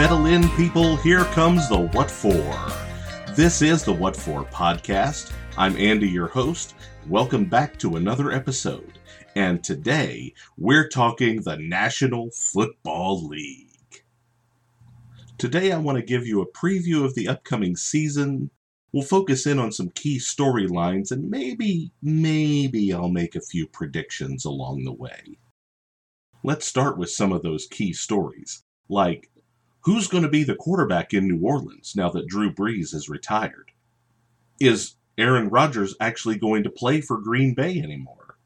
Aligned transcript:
Settle 0.00 0.24
in, 0.24 0.48
people. 0.52 0.96
Here 0.96 1.24
comes 1.24 1.68
the 1.68 1.78
What 1.78 2.10
For. 2.10 2.56
This 3.34 3.60
is 3.60 3.84
the 3.84 3.92
What 3.92 4.16
For 4.16 4.44
podcast. 4.44 5.30
I'm 5.58 5.76
Andy, 5.76 6.08
your 6.08 6.26
host. 6.26 6.74
Welcome 7.06 7.44
back 7.44 7.78
to 7.80 7.96
another 7.96 8.32
episode. 8.32 8.98
And 9.36 9.62
today 9.62 10.32
we're 10.56 10.88
talking 10.88 11.42
the 11.42 11.58
National 11.58 12.30
Football 12.30 13.28
League. 13.28 14.02
Today 15.36 15.70
I 15.70 15.76
want 15.76 15.96
to 15.96 16.02
give 16.02 16.26
you 16.26 16.40
a 16.40 16.50
preview 16.50 17.04
of 17.04 17.14
the 17.14 17.28
upcoming 17.28 17.76
season. 17.76 18.50
We'll 18.94 19.02
focus 19.02 19.46
in 19.46 19.58
on 19.58 19.70
some 19.70 19.90
key 19.90 20.16
storylines 20.16 21.12
and 21.12 21.28
maybe, 21.28 21.92
maybe 22.02 22.90
I'll 22.94 23.10
make 23.10 23.36
a 23.36 23.42
few 23.42 23.66
predictions 23.66 24.46
along 24.46 24.84
the 24.84 24.94
way. 24.94 25.36
Let's 26.42 26.64
start 26.64 26.96
with 26.96 27.10
some 27.10 27.32
of 27.32 27.42
those 27.42 27.66
key 27.66 27.92
stories, 27.92 28.64
like 28.88 29.29
who's 29.82 30.08
going 30.08 30.22
to 30.22 30.28
be 30.28 30.44
the 30.44 30.54
quarterback 30.54 31.12
in 31.14 31.28
New 31.28 31.44
Orleans 31.44 31.94
now 31.96 32.10
that 32.10 32.26
Drew 32.26 32.52
Brees 32.52 32.94
is 32.94 33.08
retired? 33.08 33.72
Is 34.60 34.96
Aaron 35.16 35.48
Rodgers 35.48 35.94
actually 36.00 36.36
going 36.36 36.62
to 36.62 36.70
play 36.70 37.00
for 37.00 37.18
Green 37.18 37.54
Bay 37.54 37.78
anymore? 37.78 38.36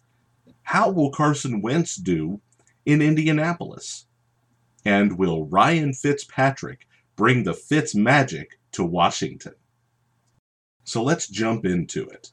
How 0.62 0.90
will 0.90 1.10
Carson 1.10 1.60
Wentz 1.60 1.96
do 1.96 2.40
in 2.86 3.02
Indianapolis? 3.02 4.06
And 4.84 5.18
will 5.18 5.46
Ryan 5.46 5.92
Fitzpatrick 5.92 6.86
bring 7.16 7.44
the 7.44 7.54
Fitz 7.54 7.94
magic 7.94 8.58
to 8.72 8.84
Washington? 8.84 9.54
So 10.84 11.02
let's 11.02 11.28
jump 11.28 11.64
into 11.64 12.06
it. 12.06 12.32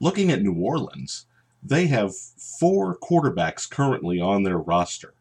Looking 0.00 0.30
at 0.30 0.42
New 0.42 0.54
Orleans, 0.54 1.26
they 1.62 1.86
have 1.86 2.14
four 2.60 2.96
quarterbacks 2.98 3.68
currently 3.68 4.20
on 4.20 4.42
their 4.42 4.58
roster. 4.58 5.14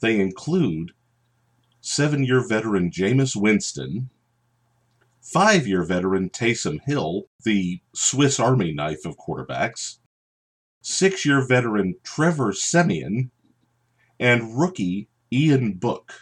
They 0.00 0.20
include 0.20 0.92
seven 1.80 2.24
year 2.24 2.46
veteran 2.46 2.90
Jameis 2.90 3.34
Winston, 3.34 4.10
five 5.20 5.66
year 5.66 5.84
veteran 5.84 6.30
Taysom 6.30 6.80
Hill, 6.84 7.24
the 7.44 7.80
Swiss 7.94 8.38
Army 8.38 8.72
knife 8.72 9.04
of 9.04 9.16
quarterbacks, 9.16 9.98
six 10.82 11.24
year 11.24 11.46
veteran 11.46 11.96
Trevor 12.02 12.52
Siemian, 12.52 13.30
and 14.18 14.58
rookie 14.58 15.08
Ian 15.32 15.74
Book. 15.74 16.12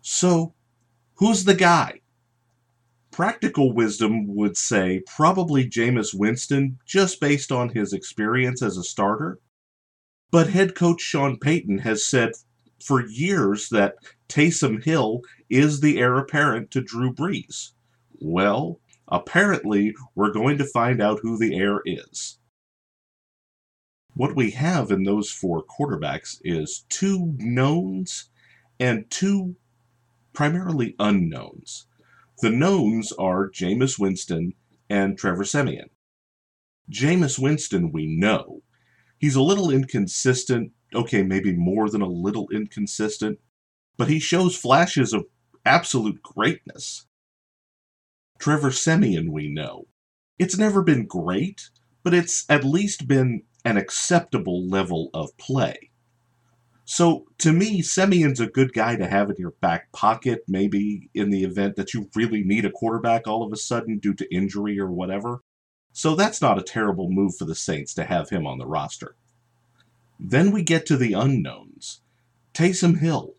So, 0.00 0.54
who's 1.16 1.44
the 1.44 1.54
guy? 1.54 2.00
Practical 3.10 3.72
wisdom 3.72 4.34
would 4.36 4.56
say 4.56 5.02
probably 5.06 5.68
Jameis 5.68 6.14
Winston, 6.14 6.78
just 6.86 7.20
based 7.20 7.50
on 7.50 7.70
his 7.70 7.92
experience 7.92 8.62
as 8.62 8.76
a 8.76 8.84
starter. 8.84 9.40
But 10.30 10.50
head 10.50 10.74
coach 10.74 11.00
Sean 11.00 11.38
Payton 11.38 11.78
has 11.78 12.04
said 12.06 12.32
for 12.82 13.06
years 13.06 13.68
that 13.70 13.96
Taysom 14.28 14.82
Hill 14.84 15.22
is 15.48 15.80
the 15.80 15.98
heir 15.98 16.18
apparent 16.18 16.70
to 16.72 16.80
Drew 16.80 17.12
Brees. 17.12 17.72
Well, 18.20 18.80
apparently, 19.08 19.94
we're 20.14 20.32
going 20.32 20.58
to 20.58 20.64
find 20.64 21.00
out 21.00 21.20
who 21.22 21.38
the 21.38 21.56
heir 21.56 21.80
is. 21.84 22.38
What 24.14 24.34
we 24.34 24.50
have 24.52 24.90
in 24.90 25.04
those 25.04 25.30
four 25.30 25.64
quarterbacks 25.64 26.38
is 26.42 26.84
two 26.88 27.34
knowns 27.38 28.30
and 28.80 29.08
two 29.10 29.56
primarily 30.32 30.94
unknowns. 30.98 31.86
The 32.40 32.50
knowns 32.50 33.12
are 33.12 33.50
Jameis 33.50 33.98
Winston 33.98 34.54
and 34.88 35.18
Trevor 35.18 35.44
Siemian. 35.44 35.90
Jameis 36.90 37.38
Winston, 37.38 37.92
we 37.92 38.06
know. 38.06 38.62
He's 39.18 39.34
a 39.34 39.42
little 39.42 39.70
inconsistent, 39.70 40.72
okay, 40.94 41.22
maybe 41.22 41.52
more 41.52 41.90
than 41.90 42.02
a 42.02 42.08
little 42.08 42.48
inconsistent, 42.50 43.38
but 43.96 44.08
he 44.08 44.18
shows 44.18 44.56
flashes 44.56 45.12
of 45.12 45.26
absolute 45.64 46.22
greatness. 46.22 47.06
Trevor 48.38 48.70
Siemian, 48.70 49.32
we 49.32 49.48
know. 49.48 49.86
It's 50.38 50.56
never 50.56 50.82
been 50.82 51.06
great, 51.06 51.70
but 52.04 52.14
it's 52.14 52.44
at 52.48 52.64
least 52.64 53.08
been 53.08 53.42
an 53.64 53.76
acceptable 53.76 54.66
level 54.66 55.10
of 55.12 55.36
play. 55.36 55.90
So 56.84 57.26
to 57.38 57.52
me, 57.52 57.82
Siemian's 57.82 58.40
a 58.40 58.46
good 58.46 58.72
guy 58.72 58.96
to 58.96 59.06
have 59.06 59.28
in 59.28 59.36
your 59.38 59.50
back 59.60 59.92
pocket, 59.92 60.44
maybe 60.48 61.10
in 61.12 61.28
the 61.28 61.44
event 61.44 61.76
that 61.76 61.92
you 61.92 62.08
really 62.14 62.42
need 62.42 62.64
a 62.64 62.70
quarterback 62.70 63.26
all 63.26 63.42
of 63.42 63.52
a 63.52 63.56
sudden 63.56 63.98
due 63.98 64.14
to 64.14 64.34
injury 64.34 64.80
or 64.80 64.90
whatever. 64.90 65.42
So 65.92 66.14
that's 66.14 66.40
not 66.40 66.58
a 66.58 66.62
terrible 66.62 67.10
move 67.10 67.36
for 67.36 67.44
the 67.44 67.54
Saints 67.54 67.92
to 67.94 68.04
have 68.04 68.30
him 68.30 68.46
on 68.46 68.58
the 68.58 68.66
roster. 68.66 69.16
Then 70.18 70.50
we 70.50 70.62
get 70.62 70.84
to 70.86 70.96
the 70.96 71.12
unknowns. 71.12 72.00
Taysom 72.52 72.98
Hill. 72.98 73.34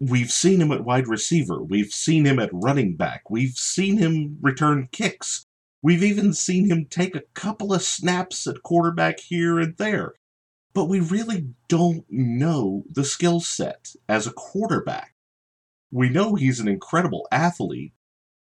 We've 0.00 0.30
seen 0.30 0.60
him 0.60 0.70
at 0.70 0.84
wide 0.84 1.08
receiver. 1.08 1.62
We've 1.62 1.92
seen 1.92 2.24
him 2.24 2.38
at 2.38 2.50
running 2.52 2.94
back. 2.94 3.30
We've 3.30 3.56
seen 3.56 3.98
him 3.98 4.38
return 4.40 4.88
kicks. 4.92 5.44
We've 5.82 6.04
even 6.04 6.32
seen 6.32 6.70
him 6.70 6.86
take 6.86 7.16
a 7.16 7.24
couple 7.34 7.72
of 7.72 7.82
snaps 7.82 8.46
at 8.46 8.62
quarterback 8.62 9.18
here 9.18 9.58
and 9.58 9.76
there. 9.76 10.14
But 10.72 10.84
we 10.84 11.00
really 11.00 11.48
don't 11.66 12.04
know 12.08 12.84
the 12.88 13.04
skill 13.04 13.40
set 13.40 13.92
as 14.08 14.26
a 14.26 14.32
quarterback. 14.32 15.14
We 15.90 16.08
know 16.08 16.34
he's 16.34 16.60
an 16.60 16.68
incredible 16.68 17.26
athlete, 17.32 17.92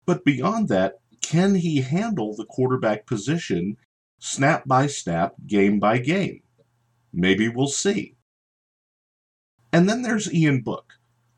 but 0.06 0.24
beyond 0.24 0.68
that, 0.68 0.94
can 1.22 1.56
he 1.56 1.82
handle 1.82 2.34
the 2.34 2.46
quarterback 2.46 3.06
position 3.06 3.76
snap 4.18 4.66
by 4.66 4.86
snap, 4.86 5.34
game 5.46 5.78
by 5.78 5.98
game? 5.98 6.42
Maybe 7.18 7.48
we'll 7.48 7.66
see. 7.66 8.14
And 9.72 9.88
then 9.88 10.02
there's 10.02 10.32
Ian 10.32 10.60
Book. 10.60 10.92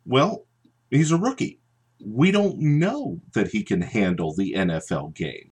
Well, 0.05 0.45
he's 0.91 1.11
a 1.11 1.17
rookie. 1.17 1.59
We 2.05 2.31
don't 2.31 2.59
know 2.59 3.23
that 3.33 3.49
he 3.49 3.63
can 3.63 3.81
handle 3.81 4.35
the 4.35 4.53
NFL 4.53 5.15
game. 5.15 5.53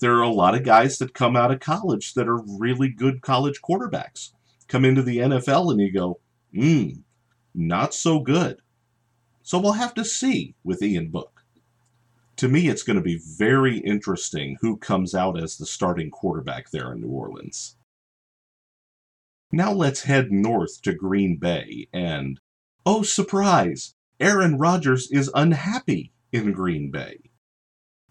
There 0.00 0.14
are 0.14 0.22
a 0.22 0.30
lot 0.30 0.54
of 0.54 0.64
guys 0.64 0.96
that 0.96 1.12
come 1.12 1.36
out 1.36 1.52
of 1.52 1.60
college 1.60 2.14
that 2.14 2.26
are 2.26 2.40
really 2.58 2.88
good 2.88 3.20
college 3.20 3.60
quarterbacks. 3.60 4.30
Come 4.66 4.86
into 4.86 5.02
the 5.02 5.18
NFL 5.18 5.70
and 5.70 5.80
you 5.82 5.92
go, 5.92 6.20
hmm, 6.54 7.00
not 7.54 7.92
so 7.92 8.20
good. 8.20 8.62
So 9.42 9.58
we'll 9.58 9.72
have 9.72 9.92
to 9.94 10.06
see 10.06 10.54
with 10.64 10.82
Ian 10.82 11.10
Book. 11.10 11.44
To 12.36 12.48
me, 12.48 12.68
it's 12.68 12.82
going 12.82 12.96
to 12.96 13.02
be 13.02 13.20
very 13.36 13.76
interesting 13.80 14.56
who 14.62 14.78
comes 14.78 15.14
out 15.14 15.38
as 15.38 15.58
the 15.58 15.66
starting 15.66 16.10
quarterback 16.10 16.70
there 16.70 16.94
in 16.94 17.02
New 17.02 17.08
Orleans. 17.08 17.76
Now 19.52 19.72
let's 19.72 20.02
head 20.02 20.32
north 20.32 20.82
to 20.82 20.92
Green 20.92 21.38
Bay 21.38 21.88
and, 21.92 22.40
oh 22.84 23.02
surprise, 23.02 23.94
Aaron 24.18 24.58
Rodgers 24.58 25.10
is 25.10 25.30
unhappy 25.34 26.12
in 26.32 26.52
Green 26.52 26.90
Bay. 26.90 27.18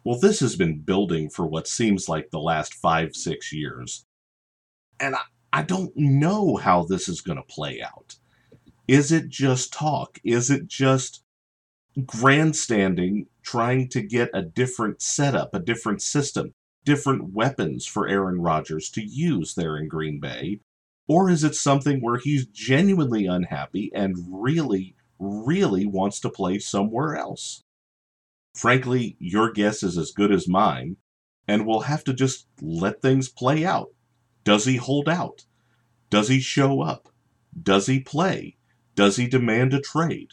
Well, 0.03 0.19
this 0.19 0.39
has 0.39 0.55
been 0.55 0.81
building 0.81 1.29
for 1.29 1.45
what 1.47 1.67
seems 1.67 2.07
like 2.07 2.29
the 2.29 2.39
last 2.39 2.73
five, 2.73 3.15
six 3.15 3.51
years. 3.51 4.05
And 4.99 5.15
I, 5.15 5.21
I 5.51 5.63
don't 5.63 5.91
know 5.95 6.57
how 6.57 6.83
this 6.83 7.09
is 7.09 7.21
going 7.21 7.37
to 7.37 7.43
play 7.43 7.81
out. 7.81 8.15
Is 8.87 9.11
it 9.11 9.29
just 9.29 9.73
talk? 9.73 10.19
Is 10.23 10.51
it 10.51 10.67
just 10.67 11.23
grandstanding, 12.05 13.27
trying 13.41 13.89
to 13.89 14.01
get 14.01 14.29
a 14.33 14.41
different 14.41 15.01
setup, 15.01 15.55
a 15.55 15.59
different 15.59 16.01
system, 16.01 16.53
different 16.83 17.33
weapons 17.33 17.85
for 17.87 18.07
Aaron 18.07 18.41
Rodgers 18.41 18.89
to 18.91 19.01
use 19.03 19.55
there 19.55 19.75
in 19.77 19.87
Green 19.87 20.19
Bay? 20.19 20.59
Or 21.07 21.29
is 21.29 21.43
it 21.43 21.55
something 21.55 22.01
where 22.01 22.17
he's 22.17 22.47
genuinely 22.47 23.25
unhappy 23.25 23.91
and 23.93 24.15
really, 24.29 24.95
really 25.19 25.85
wants 25.85 26.19
to 26.21 26.29
play 26.29 26.59
somewhere 26.59 27.15
else? 27.15 27.63
Frankly, 28.55 29.17
your 29.19 29.51
guess 29.51 29.83
is 29.83 29.97
as 29.97 30.11
good 30.11 30.31
as 30.31 30.47
mine, 30.47 30.97
and 31.47 31.65
we'll 31.65 31.81
have 31.81 32.03
to 32.05 32.13
just 32.13 32.47
let 32.61 33.01
things 33.01 33.29
play 33.29 33.65
out. 33.65 33.89
Does 34.43 34.65
he 34.65 34.77
hold 34.77 35.09
out? 35.09 35.45
Does 36.09 36.29
he 36.29 36.39
show 36.39 36.81
up? 36.81 37.09
Does 37.61 37.87
he 37.87 37.99
play? 37.99 38.57
Does 38.95 39.17
he 39.17 39.27
demand 39.27 39.73
a 39.73 39.81
trade? 39.81 40.31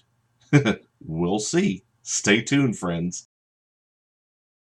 we'll 1.01 1.39
see. 1.39 1.85
Stay 2.03 2.43
tuned, 2.43 2.79
friends. 2.79 3.29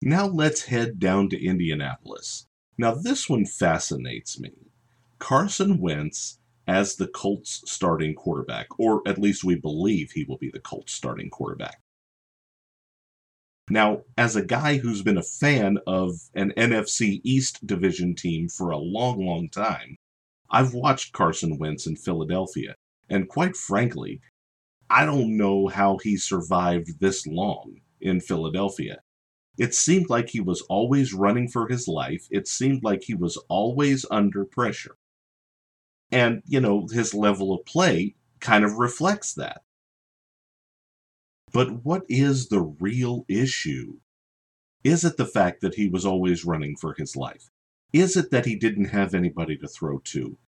Now 0.01 0.27
let's 0.27 0.65
head 0.65 0.99
down 0.99 1.29
to 1.31 1.45
Indianapolis. 1.45 2.47
Now, 2.79 2.95
this 2.95 3.29
one 3.29 3.47
fascinates 3.47 4.41
me. 4.41 4.72
Carson 5.23 5.79
Wentz 5.79 6.41
as 6.67 6.97
the 6.97 7.07
Colts 7.07 7.63
starting 7.65 8.13
quarterback, 8.13 8.67
or 8.77 9.03
at 9.07 9.21
least 9.21 9.45
we 9.45 9.55
believe 9.55 10.11
he 10.11 10.25
will 10.25 10.37
be 10.37 10.51
the 10.51 10.59
Colts 10.59 10.93
starting 10.93 11.31
quarterback. 11.31 11.81
Now, 13.71 14.03
as 14.19 14.35
a 14.35 14.45
guy 14.45 14.79
who's 14.79 15.03
been 15.03 15.19
a 15.19 15.23
fan 15.23 15.79
of 15.87 16.19
an 16.35 16.53
NFC 16.57 17.21
East 17.23 17.65
division 17.65 18.17
team 18.17 18.49
for 18.49 18.71
a 18.71 18.79
long, 18.79 19.25
long 19.25 19.49
time, 19.49 19.97
I've 20.51 20.75
watched 20.75 21.13
Carson 21.13 21.57
Wentz 21.57 21.87
in 21.87 21.95
Philadelphia, 21.95 22.75
and 23.09 23.29
quite 23.29 23.57
frankly, 23.57 24.21
I 24.91 25.07
don't 25.07 25.37
know 25.37 25.69
how 25.69 25.99
he 25.99 26.17
survived 26.17 26.99
this 26.99 27.29
long 27.29 27.77
in 28.01 28.21
Philadelphia. 28.21 28.99
It 29.57 29.73
seemed 29.73 30.11
like 30.11 30.31
he 30.31 30.41
was 30.41 30.63
always 30.63 31.15
running 31.15 31.47
for 31.47 31.69
his 31.69 31.87
life. 31.87 32.27
It 32.29 32.49
seemed 32.49 32.83
like 32.83 33.05
he 33.05 33.15
was 33.15 33.37
always 33.49 34.05
under 34.11 34.45
pressure. 34.45 34.97
And, 36.13 36.43
you 36.47 36.61
know, 36.61 36.87
his 36.87 37.15
level 37.15 37.55
of 37.55 37.65
play 37.65 38.15
kind 38.41 38.65
of 38.65 38.75
reflects 38.77 39.33
that. 39.35 39.63
But 41.53 41.85
what 41.85 42.03
is 42.09 42.49
the 42.49 42.61
real 42.61 43.25
issue? 43.29 43.99
Is 44.85 45.05
it 45.05 45.17
the 45.17 45.27
fact 45.27 45.63
that 45.63 45.77
he 45.77 45.89
was 45.89 46.05
always 46.05 46.45
running 46.45 46.77
for 46.77 46.95
his 46.97 47.17
life? 47.17 47.51
Is 47.93 48.17
it 48.17 48.31
that 48.31 48.47
he 48.47 48.57
didn't 48.57 48.87
have 48.87 49.15
anybody 49.15 49.57
to 49.59 49.69
throw 49.69 49.99
to? 49.99 50.39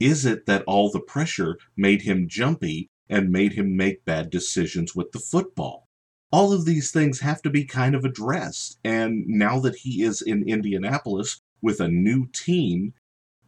Is 0.00 0.24
it 0.24 0.46
that 0.46 0.64
all 0.66 0.90
the 0.90 1.00
pressure 1.00 1.58
made 1.76 2.02
him 2.02 2.28
jumpy 2.28 2.88
and 3.08 3.30
made 3.30 3.54
him 3.54 3.76
make 3.76 4.04
bad 4.04 4.30
decisions 4.30 4.94
with 4.94 5.12
the 5.12 5.18
football? 5.18 5.88
All 6.30 6.52
of 6.52 6.64
these 6.64 6.90
things 6.92 7.20
have 7.20 7.42
to 7.42 7.50
be 7.50 7.64
kind 7.64 7.94
of 7.94 8.04
addressed. 8.04 8.78
And 8.84 9.26
now 9.26 9.58
that 9.60 9.76
he 9.76 10.02
is 10.02 10.22
in 10.22 10.48
Indianapolis 10.48 11.40
with 11.62 11.80
a 11.80 11.88
new 11.88 12.26
team, 12.28 12.94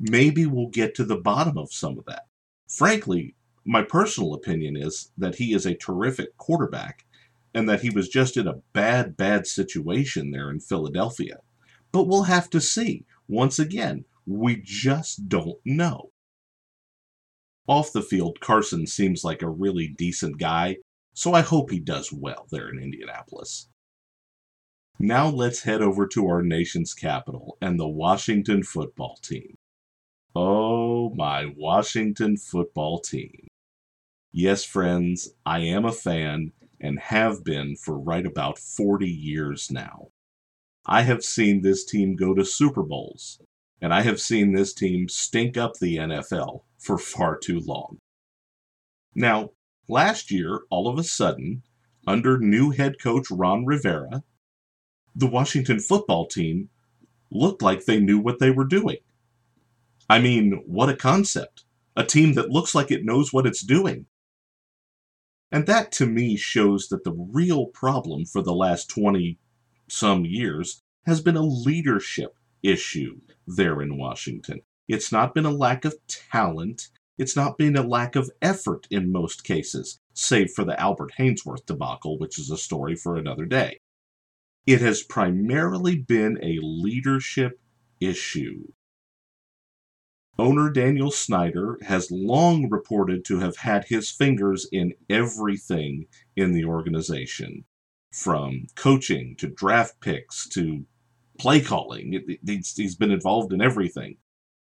maybe 0.01 0.47
we'll 0.47 0.69
get 0.69 0.95
to 0.95 1.05
the 1.05 1.19
bottom 1.19 1.59
of 1.59 1.73
some 1.73 1.99
of 1.99 2.07
that. 2.07 2.27
Frankly, 2.69 3.37
my 3.65 3.83
personal 3.83 4.35
opinion 4.35 4.77
is 4.77 5.13
that 5.19 5.37
he 5.37 5.53
is 5.53 5.67
a 5.67 5.75
terrific 5.75 6.37
quarterback 6.39 7.05
and 7.55 7.69
that 7.69 7.83
he 7.83 7.91
was 7.91 8.09
just 8.09 8.37
in 8.37 8.49
a 8.49 8.63
bad, 8.73 9.17
bad 9.17 9.47
situation 9.47 10.31
there 10.31 10.51
in 10.51 10.61
Philadelphia. 10.61 11.39
But 11.93 12.05
we'll 12.05 12.25
have 12.25 12.49
to 12.51 12.61
see. 12.61 13.05
Once 13.29 13.59
again, 13.59 14.05
we 14.27 14.61
just 14.63 15.29
don't 15.29 15.59
know. 15.65 16.11
Off 17.67 17.93
the 17.93 18.03
field, 18.03 18.41
Carson 18.41 18.87
seems 18.87 19.23
like 19.23 19.43
a 19.43 19.49
really 19.49 19.89
decent 19.89 20.39
guy, 20.39 20.79
so 21.13 21.35
I 21.35 21.43
hope 21.43 21.71
he 21.71 21.81
does 21.81 22.13
well 22.13 22.47
there 22.51 22.69
in 22.69 22.79
Indianapolis. 22.79 23.69
Now 24.99 25.29
let's 25.29 25.63
head 25.63 25.81
over 25.81 26.07
to 26.09 26.27
our 26.27 26.43
nation's 26.43 26.95
capital 26.95 27.57
and 27.61 27.79
the 27.79 27.89
Washington 27.89 28.63
football 28.63 29.19
team. 29.23 29.57
Oh, 30.35 31.11
my 31.11 31.47
Washington 31.57 32.37
football 32.37 33.01
team. 33.01 33.49
Yes, 34.33 34.65
friends, 34.65 35.31
I 35.45 35.61
am 35.61 35.85
a 35.85 35.93
fan 35.93 36.53
and 36.81 37.01
have 37.01 37.43
been 37.43 37.75
for 37.75 37.99
right 37.99 38.25
about 38.25 38.57
40 38.57 39.09
years 39.09 39.73
now. 39.73 40.11
I 40.87 41.03
have 41.03 41.25
seen 41.25 41.63
this 41.63 41.85
team 41.85 42.15
go 42.15 42.33
to 42.35 42.45
Super 42.45 42.85
Bowls, 42.85 43.41
and 43.81 43.93
I 43.93 44.03
have 44.03 44.21
seen 44.21 44.53
this 44.53 44.73
team 44.73 45.09
stink 45.09 45.57
up 45.57 45.75
the 45.75 45.97
NFL 45.97 46.63
for 46.79 46.97
far 46.99 47.37
too 47.37 47.59
long. 47.59 47.99
Now, 49.17 49.51
last 49.89 50.31
year, 50.31 50.61
all 50.71 50.87
of 50.87 50.97
a 50.97 51.03
sudden, 51.03 51.65
under 52.07 52.39
new 52.39 52.71
head 52.71 53.01
coach 53.01 53.33
Ron 53.33 53.67
Rivera, 53.67 54.23
the 55.13 55.27
Washington 55.27 55.81
football 55.81 56.27
team 56.27 56.71
looked 57.33 57.63
like 57.63 57.85
they 57.85 57.99
knew 57.99 58.21
what 58.21 58.39
they 58.39 58.53
were 58.53 58.65
doing. 58.65 58.99
I 60.11 60.19
mean, 60.19 60.65
what 60.67 60.89
a 60.89 60.97
concept. 60.97 61.63
A 61.95 62.03
team 62.03 62.35
that 62.35 62.51
looks 62.51 62.75
like 62.75 62.91
it 62.91 63.05
knows 63.05 63.33
what 63.33 63.47
it's 63.47 63.63
doing. 63.63 64.07
And 65.53 65.67
that 65.69 65.93
to 65.93 66.07
me 66.07 66.37
shows 66.37 66.89
that 66.89 67.05
the 67.05 67.13
real 67.13 67.67
problem 67.67 68.25
for 68.27 68.43
the 68.43 68.53
last 68.53 68.91
20 68.91 69.39
some 69.89 70.25
years 70.25 70.83
has 71.07 71.21
been 71.21 71.37
a 71.37 71.43
leadership 71.43 72.35
issue 72.61 73.21
there 73.47 73.81
in 73.81 73.99
Washington. 73.99 74.63
It's 74.89 75.13
not 75.13 75.33
been 75.33 75.47
a 75.47 75.53
lack 75.53 75.85
of 75.85 75.95
talent, 76.09 76.89
it's 77.17 77.37
not 77.37 77.57
been 77.57 77.77
a 77.77 77.87
lack 77.87 78.17
of 78.17 78.33
effort 78.43 78.89
in 78.91 79.13
most 79.13 79.45
cases, 79.45 80.01
save 80.13 80.51
for 80.51 80.65
the 80.65 80.79
Albert 80.81 81.13
Haynesworth 81.21 81.67
debacle, 81.67 82.19
which 82.19 82.37
is 82.37 82.51
a 82.51 82.57
story 82.57 82.97
for 82.97 83.15
another 83.15 83.45
day. 83.45 83.79
It 84.67 84.81
has 84.81 85.05
primarily 85.05 86.01
been 86.01 86.37
a 86.43 86.59
leadership 86.61 87.61
issue. 88.01 88.73
Owner 90.41 90.71
Daniel 90.71 91.11
Snyder 91.11 91.79
has 91.83 92.11
long 92.11 92.71
reported 92.71 93.27
to 93.27 93.41
have 93.41 93.59
had 93.59 93.85
his 93.85 94.11
fingers 94.11 94.67
in 94.73 94.95
everything 95.11 96.07
in 96.35 96.55
the 96.55 96.65
organization, 96.65 97.67
from 98.11 98.67
coaching 98.75 99.37
to 99.37 99.49
draft 99.49 100.01
picks 100.01 100.49
to 100.49 100.87
play 101.39 101.61
calling. 101.61 102.39
he's 102.47 102.97
been 102.97 103.11
involved 103.11 103.53
in 103.53 103.61
everything. 103.61 104.17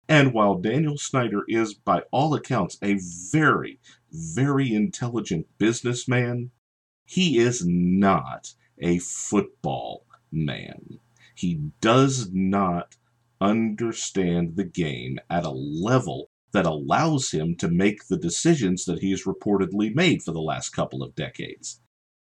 And 0.07 0.33
while 0.33 0.53
Daniel 0.59 0.99
Snyder 0.99 1.43
is, 1.47 1.73
by 1.73 2.03
all 2.11 2.35
accounts, 2.35 2.77
a 2.83 2.99
very, 3.31 3.79
very 4.11 4.71
intelligent 4.71 5.47
businessman, 5.57 6.51
he 7.05 7.39
is 7.39 7.65
not 7.65 8.53
a 8.77 8.99
football 8.99 10.05
man. 10.31 10.99
He 11.33 11.71
does 11.81 12.31
not 12.31 12.97
understand 13.41 14.55
the 14.55 14.63
game 14.63 15.19
at 15.29 15.45
a 15.45 15.49
level 15.49 16.29
that 16.51 16.65
allows 16.65 17.31
him 17.31 17.55
to 17.57 17.67
make 17.67 18.07
the 18.07 18.17
decisions 18.17 18.85
that 18.85 18.99
he 18.99 19.11
has 19.11 19.25
reportedly 19.25 19.93
made 19.93 20.23
for 20.23 20.31
the 20.31 20.41
last 20.41 20.69
couple 20.69 21.03
of 21.03 21.15
decades. 21.15 21.81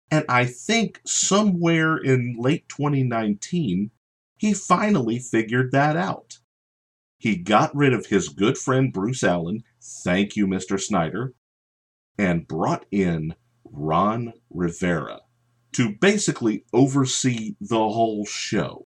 And 0.10 0.26
I 0.30 0.46
think 0.46 1.02
somewhere 1.06 1.98
in 1.98 2.38
late 2.40 2.68
2019, 2.70 3.92
he 4.38 4.54
finally 4.54 5.20
figured 5.20 5.72
that 5.72 5.96
out. 5.96 6.40
He 7.18 7.36
got 7.36 7.76
rid 7.76 7.94
of 7.94 8.08
his 8.08 8.30
good 8.30 8.58
friend 8.58 8.92
Bruce 8.92 9.24
Allen, 9.24 9.64
thank 9.82 10.36
you, 10.36 10.48
Mr. 10.48 10.80
Snyder, 10.80 11.34
and 12.18 12.48
brought 12.48 12.86
in 12.92 13.36
Ron 13.64 14.34
Rivera 14.50 15.22
to 15.74 15.96
basically 16.00 16.66
oversee 16.74 17.56
the 17.62 17.76
whole 17.76 18.26
show 18.26 18.88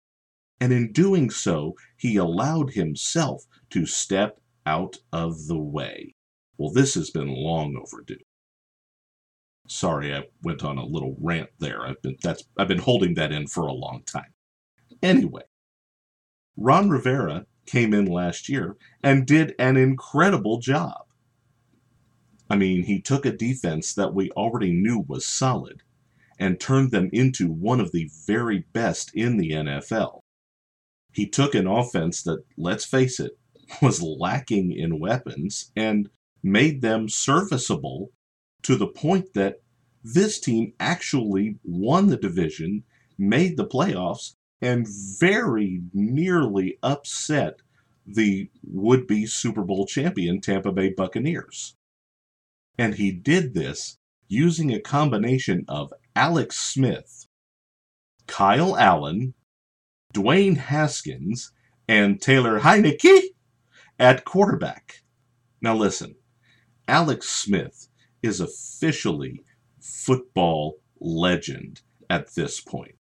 and 0.65 0.73
in 0.73 0.93
doing 0.93 1.29
so, 1.29 1.75
he 1.99 2.17
allowed 2.17 2.73
himself 2.73 3.45
to 3.69 3.85
step 3.85 4.41
out 4.65 4.97
of 5.13 5.47
the 5.47 5.59
way. 5.59 6.15
Well, 6.57 6.73
this 6.73 6.95
has 6.95 7.11
been 7.11 7.29
long 7.29 7.77
overdue. 7.77 8.25
Sorry, 9.69 10.15
I 10.15 10.23
went 10.43 10.65
on 10.65 10.79
a 10.79 10.87
little 10.87 11.17
rant 11.21 11.51
there. 11.59 11.87
I've 11.87 12.01
been 12.01 12.17
that's 12.23 12.45
I've 12.57 12.69
been 12.69 12.79
holding 12.79 13.13
that 13.13 13.31
in 13.31 13.47
for 13.47 13.67
a 13.67 13.75
long 13.75 14.05
time. 14.07 14.33
Anyway, 15.03 15.43
Ron 16.57 16.89
Rivera 16.89 17.45
came 17.67 17.93
in 17.93 18.07
last 18.07 18.49
year 18.49 18.79
and 19.03 19.27
did 19.27 19.55
an 19.59 19.77
incredible 19.77 20.61
job. 20.61 21.05
I 22.49 22.57
mean, 22.57 22.85
he 22.85 23.03
took 23.03 23.27
a 23.27 23.37
defense 23.37 23.93
that 23.93 24.15
we 24.15 24.31
already 24.31 24.73
knew 24.73 25.05
was 25.07 25.27
solid 25.27 25.83
and 26.39 26.59
turned 26.59 26.91
them 26.91 27.11
into 27.13 27.53
one 27.53 27.81
of 27.81 27.93
the 27.93 28.11
very 28.27 28.65
best 28.73 29.15
in 29.15 29.37
the 29.37 29.51
NFL. 29.51 30.24
He 31.15 31.29
took 31.29 31.55
an 31.55 31.69
offense 31.69 32.23
that, 32.25 32.45
let's 32.59 32.85
face 32.85 33.21
it, 33.21 33.39
was 33.83 34.03
lacking 34.03 34.73
in 34.73 34.99
weapons 34.99 35.73
and 35.77 36.11
made 36.43 36.83
them 36.83 37.09
serviceable 37.09 38.11
to 38.63 38.77
the 38.77 38.89
point 38.89 39.33
that 39.35 39.63
this 40.03 40.39
team 40.41 40.75
actually 40.81 41.57
won 41.65 42.09
the 42.09 42.17
division, 42.17 42.83
made 43.17 43.57
the 43.57 43.67
playoffs, 43.67 44.35
and 44.61 44.87
very 45.19 45.83
nearly 45.93 46.79
upset 46.83 47.61
the 48.07 48.51
would 48.65 49.07
be 49.07 49.25
Super 49.25 49.63
Bowl 49.63 49.87
champion 49.87 50.41
Tampa 50.41 50.73
Bay 50.73 50.91
Buccaneers. 50.91 51.77
And 52.77 52.97
he 52.97 53.13
did 53.13 53.55
this 53.55 53.99
using 54.29 54.73
a 54.73 54.81
combination 54.81 55.65
of 55.69 55.93
Alex 56.17 56.59
Smith, 56.59 57.27
Kyle 58.27 58.77
Allen, 58.77 59.35
Dwayne 60.15 60.57
Haskins, 60.57 61.51
and 61.89 62.23
Taylor 62.23 62.61
Heinicke 62.61 63.21
at 63.99 64.25
quarterback. 64.25 65.03
Now 65.61 65.75
listen, 65.75 66.15
Alex 66.89 67.29
Smith 67.29 67.89
is 68.23 68.41
officially 68.41 69.43
football 69.81 70.77
legend 71.01 71.83
at 72.09 72.35
this 72.35 72.61
point. 72.61 72.95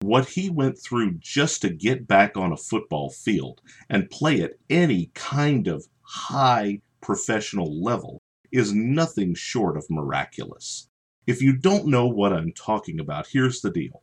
What 0.00 0.30
he 0.30 0.50
went 0.50 0.78
through 0.78 1.18
just 1.20 1.62
to 1.62 1.68
get 1.68 2.08
back 2.08 2.36
on 2.36 2.50
a 2.50 2.56
football 2.56 3.10
field 3.10 3.60
and 3.88 4.10
play 4.10 4.40
at 4.40 4.54
any 4.68 5.12
kind 5.14 5.68
of 5.68 5.86
high 6.00 6.80
professional 7.00 7.82
level 7.82 8.20
is 8.50 8.72
nothing 8.72 9.34
short 9.34 9.76
of 9.76 9.86
miraculous. 9.90 10.88
If 11.26 11.40
you 11.40 11.56
don't 11.56 11.86
know 11.86 12.06
what 12.08 12.32
I'm 12.32 12.52
talking 12.52 12.98
about, 12.98 13.28
here's 13.28 13.60
the 13.60 13.70
deal 13.70 14.01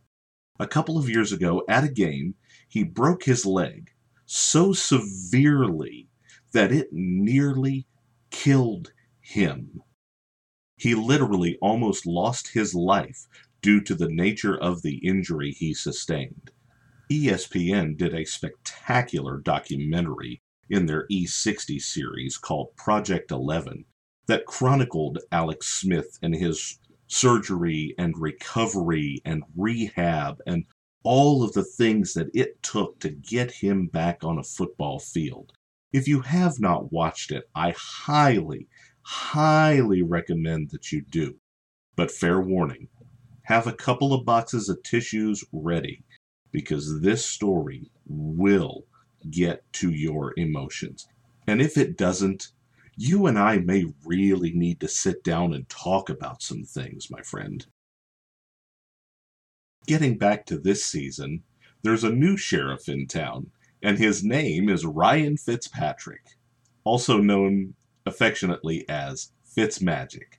a 0.60 0.68
couple 0.68 0.98
of 0.98 1.10
years 1.10 1.32
ago 1.32 1.64
at 1.70 1.84
a 1.84 1.90
game, 1.90 2.36
he 2.68 2.84
broke 2.84 3.24
his 3.24 3.46
leg 3.46 3.92
so 4.26 4.74
severely 4.74 6.08
that 6.52 6.72
it 6.72 6.90
nearly 6.92 7.88
killed 8.30 8.92
him. 9.22 9.82
He 10.76 10.96
literally 10.96 11.58
almost 11.62 12.06
lost 12.06 12.50
his 12.50 12.74
life 12.76 13.28
due 13.62 13.82
to 13.82 13.96
the 13.96 14.10
nature 14.10 14.58
of 14.58 14.82
the 14.82 14.98
injury 14.98 15.52
he 15.52 15.74
sustained. 15.74 16.52
ESPN 17.12 17.98
did 17.98 18.14
a 18.14 18.26
spectacular 18.26 19.40
documentary 19.40 20.42
in 20.70 20.86
their 20.86 21.08
E60 21.12 21.82
series 21.82 22.38
called 22.38 22.76
Project 22.76 23.32
11 23.32 23.86
that 24.28 24.46
chronicled 24.46 25.18
Alex 25.32 25.68
Smith 25.68 26.20
and 26.22 26.36
his 26.36 26.78
surgery 27.10 27.96
and 27.98 28.18
recovery 28.18 29.22
and 29.26 29.44
rehab 29.58 30.38
and 30.46 30.64
all 31.04 31.44
of 31.44 31.54
the 31.54 31.64
things 31.64 32.14
that 32.14 32.30
it 32.34 32.62
took 32.62 33.00
to 33.00 33.10
get 33.10 33.52
him 33.52 33.88
back 33.88 34.24
on 34.24 34.38
a 34.38 34.44
football 34.44 35.00
field. 35.00 35.52
If 35.92 36.08
you 36.08 36.22
have 36.22 36.60
not 36.60 36.94
watched 36.94 37.32
it, 37.32 37.50
I 37.56 37.74
highly, 37.76 38.68
highly 39.02 40.04
recommend 40.04 40.70
that 40.70 40.92
you 40.92 41.02
do. 41.02 41.36
But 41.96 42.12
fair 42.12 42.40
warning, 42.40 42.88
have 43.44 43.66
a 43.66 43.74
couple 43.74 44.14
of 44.14 44.26
boxes 44.26 44.70
of 44.70 44.84
tissues 44.84 45.44
ready 45.52 46.04
because 46.52 47.02
this 47.02 47.26
story 47.26 47.90
will 48.06 48.86
get 49.32 49.64
to 49.74 49.90
your 49.90 50.34
emotions. 50.38 51.08
And 51.48 51.60
if 51.60 51.76
it 51.76 51.98
doesn't, 51.98 52.50
you 53.02 53.28
and 53.28 53.40
I 53.40 53.60
may 53.60 53.86
really 54.04 54.52
need 54.52 54.82
to 54.82 54.90
sit 54.90 55.24
down 55.24 55.54
and 55.54 55.70
talk 55.70 56.10
about 56.10 56.42
some 56.42 56.66
things, 56.66 57.10
my 57.10 57.22
friend. 57.22 57.66
Getting 59.88 60.18
back 60.18 60.46
to 60.48 60.58
this 60.58 60.84
season, 60.84 61.44
there's 61.82 62.04
a 62.04 62.12
new 62.12 62.36
sheriff 62.36 62.90
in 62.90 63.08
town, 63.08 63.52
and 63.82 63.98
his 63.98 64.22
name 64.22 64.68
is 64.68 64.86
Ryan 64.86 65.38
Fitzpatrick, 65.38 66.24
also 66.84 67.20
known 67.20 67.74
affectionately 68.06 68.84
as 68.90 69.32
Fitzmagic. 69.58 70.34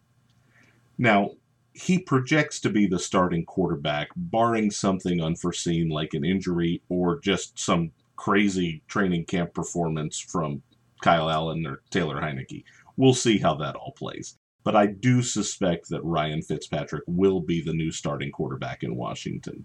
Now, 0.99 1.31
he 1.73 1.99
projects 1.99 2.61
to 2.61 2.69
be 2.69 2.87
the 2.87 2.99
starting 2.99 3.47
quarterback, 3.47 4.09
barring 4.15 4.71
something 4.71 5.23
unforeseen 5.23 5.89
like 5.89 6.13
an 6.13 6.27
injury 6.27 6.83
or 6.91 7.21
just 7.21 7.59
some 7.59 7.93
crazy 8.17 8.83
training 8.87 9.25
camp 9.25 9.55
performance 9.55 10.19
from 10.19 10.63
Kyle 11.03 11.31
Allen 11.31 11.67
or 11.67 11.83
Taylor 11.91 12.21
Heinicke. 12.21 12.65
We'll 12.97 13.15
see 13.15 13.39
how 13.39 13.55
that 13.57 13.77
all 13.77 13.93
plays. 13.93 14.37
But 14.63 14.77
I 14.77 14.87
do 14.87 15.23
suspect 15.23 15.89
that 15.89 16.05
Ryan 16.05 16.43
Fitzpatrick 16.43 17.05
will 17.07 17.41
be 17.41 17.63
the 17.63 17.73
new 17.73 17.91
starting 17.91 18.31
quarterback 18.31 18.83
in 18.83 18.97
Washington. 18.97 19.65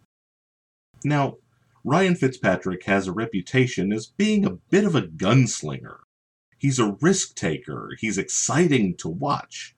Now, 1.03 1.37
Ryan 1.83 2.15
Fitzpatrick 2.15 2.85
has 2.85 3.07
a 3.07 3.11
reputation 3.11 3.91
as 3.91 4.07
being 4.07 4.45
a 4.45 4.57
bit 4.71 4.85
of 4.85 4.95
a 4.95 5.03
gunslinger. 5.03 5.97
He's 6.57 6.79
a 6.79 6.95
risk 7.01 7.35
taker, 7.35 7.91
he's 7.99 8.17
exciting 8.17 8.95
to 8.97 9.09
watch. 9.09 9.75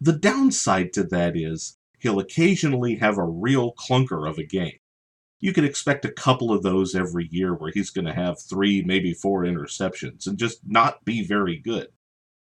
The 0.00 0.12
downside 0.12 0.92
to 0.94 1.04
that 1.04 1.36
is 1.36 1.78
he'll 2.00 2.18
occasionally 2.18 2.96
have 2.96 3.16
a 3.16 3.24
real 3.24 3.72
clunker 3.72 4.28
of 4.28 4.36
a 4.36 4.44
game. 4.44 4.78
You 5.44 5.52
can 5.52 5.66
expect 5.66 6.06
a 6.06 6.10
couple 6.10 6.50
of 6.50 6.62
those 6.62 6.94
every 6.94 7.28
year 7.30 7.52
where 7.52 7.70
he's 7.70 7.90
going 7.90 8.06
to 8.06 8.14
have 8.14 8.40
three, 8.40 8.82
maybe 8.82 9.12
four 9.12 9.42
interceptions 9.42 10.26
and 10.26 10.38
just 10.38 10.60
not 10.66 11.04
be 11.04 11.22
very 11.22 11.58
good. 11.58 11.88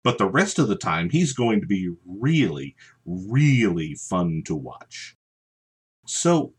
But 0.04 0.19
the 0.19 0.28
rest 0.28 0.59
of 0.59 0.69
the 0.69 0.76
time, 0.76 1.09
he's 1.09 1.33
going 1.33 1.62
to 1.62 1.66
be 1.66 1.95
really, 2.04 2.76
really 3.07 3.95
fun 3.95 4.42
to 4.45 4.54
watch. 4.54 5.16
So, 6.07 6.52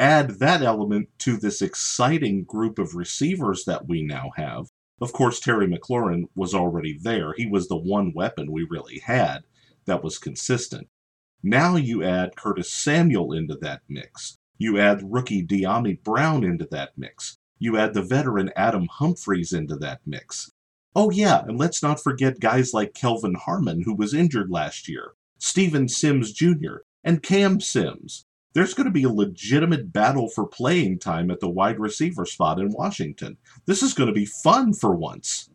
add 0.00 0.40
that 0.40 0.62
element 0.62 1.10
to 1.18 1.36
this 1.36 1.62
exciting 1.62 2.42
group 2.42 2.80
of 2.80 2.96
receivers 2.96 3.64
that 3.66 3.86
we 3.86 4.02
now 4.02 4.32
have. 4.34 4.66
Of 5.00 5.12
course, 5.12 5.38
Terry 5.38 5.68
McLaurin 5.68 6.24
was 6.34 6.54
already 6.54 6.98
there. 7.00 7.34
He 7.36 7.46
was 7.46 7.68
the 7.68 7.76
one 7.78 8.12
weapon 8.16 8.50
we 8.50 8.66
really 8.68 8.98
had 8.98 9.44
that 9.84 10.02
was 10.02 10.18
consistent. 10.18 10.88
Now 11.40 11.76
you 11.76 12.02
add 12.02 12.34
Curtis 12.34 12.72
Samuel 12.72 13.32
into 13.32 13.54
that 13.60 13.82
mix. 13.88 14.38
You 14.58 14.78
add 14.78 15.12
rookie 15.12 15.46
Dyami 15.46 16.02
Brown 16.02 16.42
into 16.42 16.66
that 16.72 16.98
mix. 16.98 17.38
You 17.60 17.76
add 17.76 17.94
the 17.94 18.02
veteran 18.02 18.50
Adam 18.56 18.88
Humphries 18.90 19.52
into 19.52 19.76
that 19.76 20.00
mix. 20.04 20.50
Oh, 20.96 21.10
yeah, 21.10 21.44
and 21.46 21.56
let's 21.56 21.82
not 21.82 22.02
forget 22.02 22.40
guys 22.40 22.74
like 22.74 22.92
Kelvin 22.92 23.34
Harmon, 23.34 23.82
who 23.82 23.94
was 23.94 24.14
injured 24.14 24.50
last 24.50 24.88
year, 24.88 25.12
Steven 25.38 25.88
Sims 25.88 26.32
Jr., 26.32 26.78
and 27.04 27.22
Cam 27.22 27.60
Sims. 27.60 28.26
There's 28.54 28.74
going 28.74 28.86
to 28.86 28.92
be 28.92 29.04
a 29.04 29.10
legitimate 29.10 29.92
battle 29.92 30.28
for 30.28 30.46
playing 30.46 30.98
time 30.98 31.30
at 31.30 31.38
the 31.38 31.48
wide 31.48 31.78
receiver 31.78 32.24
spot 32.24 32.58
in 32.58 32.72
Washington. 32.72 33.36
This 33.66 33.82
is 33.82 33.94
going 33.94 34.08
to 34.08 34.12
be 34.12 34.24
fun 34.24 34.72
for 34.72 34.96
once. 34.96 35.50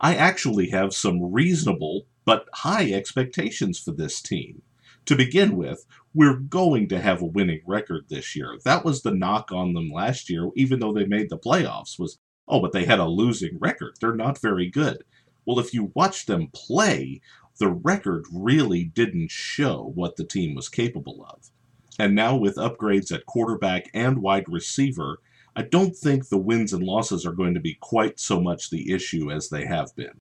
I 0.00 0.16
actually 0.16 0.70
have 0.70 0.92
some 0.92 1.32
reasonable 1.32 2.06
but 2.24 2.48
high 2.52 2.90
expectations 2.92 3.78
for 3.78 3.92
this 3.92 4.20
team. 4.20 4.62
To 5.06 5.16
begin 5.16 5.56
with, 5.56 5.84
we're 6.14 6.36
going 6.36 6.88
to 6.88 7.00
have 7.00 7.20
a 7.20 7.26
winning 7.26 7.60
record 7.66 8.06
this 8.08 8.34
year. 8.34 8.58
That 8.64 8.84
was 8.84 9.02
the 9.02 9.14
knock 9.14 9.52
on 9.52 9.74
them 9.74 9.90
last 9.90 10.30
year, 10.30 10.50
even 10.56 10.80
though 10.80 10.94
they 10.94 11.04
made 11.04 11.28
the 11.28 11.38
playoffs, 11.38 11.98
was, 11.98 12.18
oh, 12.48 12.60
but 12.60 12.72
they 12.72 12.86
had 12.86 13.00
a 13.00 13.06
losing 13.06 13.58
record. 13.58 13.96
They're 14.00 14.14
not 14.14 14.40
very 14.40 14.70
good. 14.70 15.04
Well, 15.44 15.58
if 15.58 15.74
you 15.74 15.92
watch 15.94 16.24
them 16.24 16.48
play, 16.54 17.20
the 17.58 17.68
record 17.68 18.24
really 18.32 18.84
didn't 18.84 19.30
show 19.30 19.92
what 19.94 20.16
the 20.16 20.24
team 20.24 20.54
was 20.54 20.68
capable 20.70 21.26
of. 21.28 21.50
And 21.98 22.14
now, 22.14 22.36
with 22.36 22.56
upgrades 22.56 23.12
at 23.12 23.26
quarterback 23.26 23.90
and 23.92 24.22
wide 24.22 24.48
receiver, 24.48 25.20
I 25.54 25.62
don't 25.62 25.94
think 25.94 26.28
the 26.28 26.38
wins 26.38 26.72
and 26.72 26.82
losses 26.82 27.24
are 27.24 27.32
going 27.32 27.54
to 27.54 27.60
be 27.60 27.76
quite 27.80 28.18
so 28.18 28.40
much 28.40 28.70
the 28.70 28.92
issue 28.92 29.30
as 29.30 29.50
they 29.50 29.66
have 29.66 29.94
been. 29.94 30.18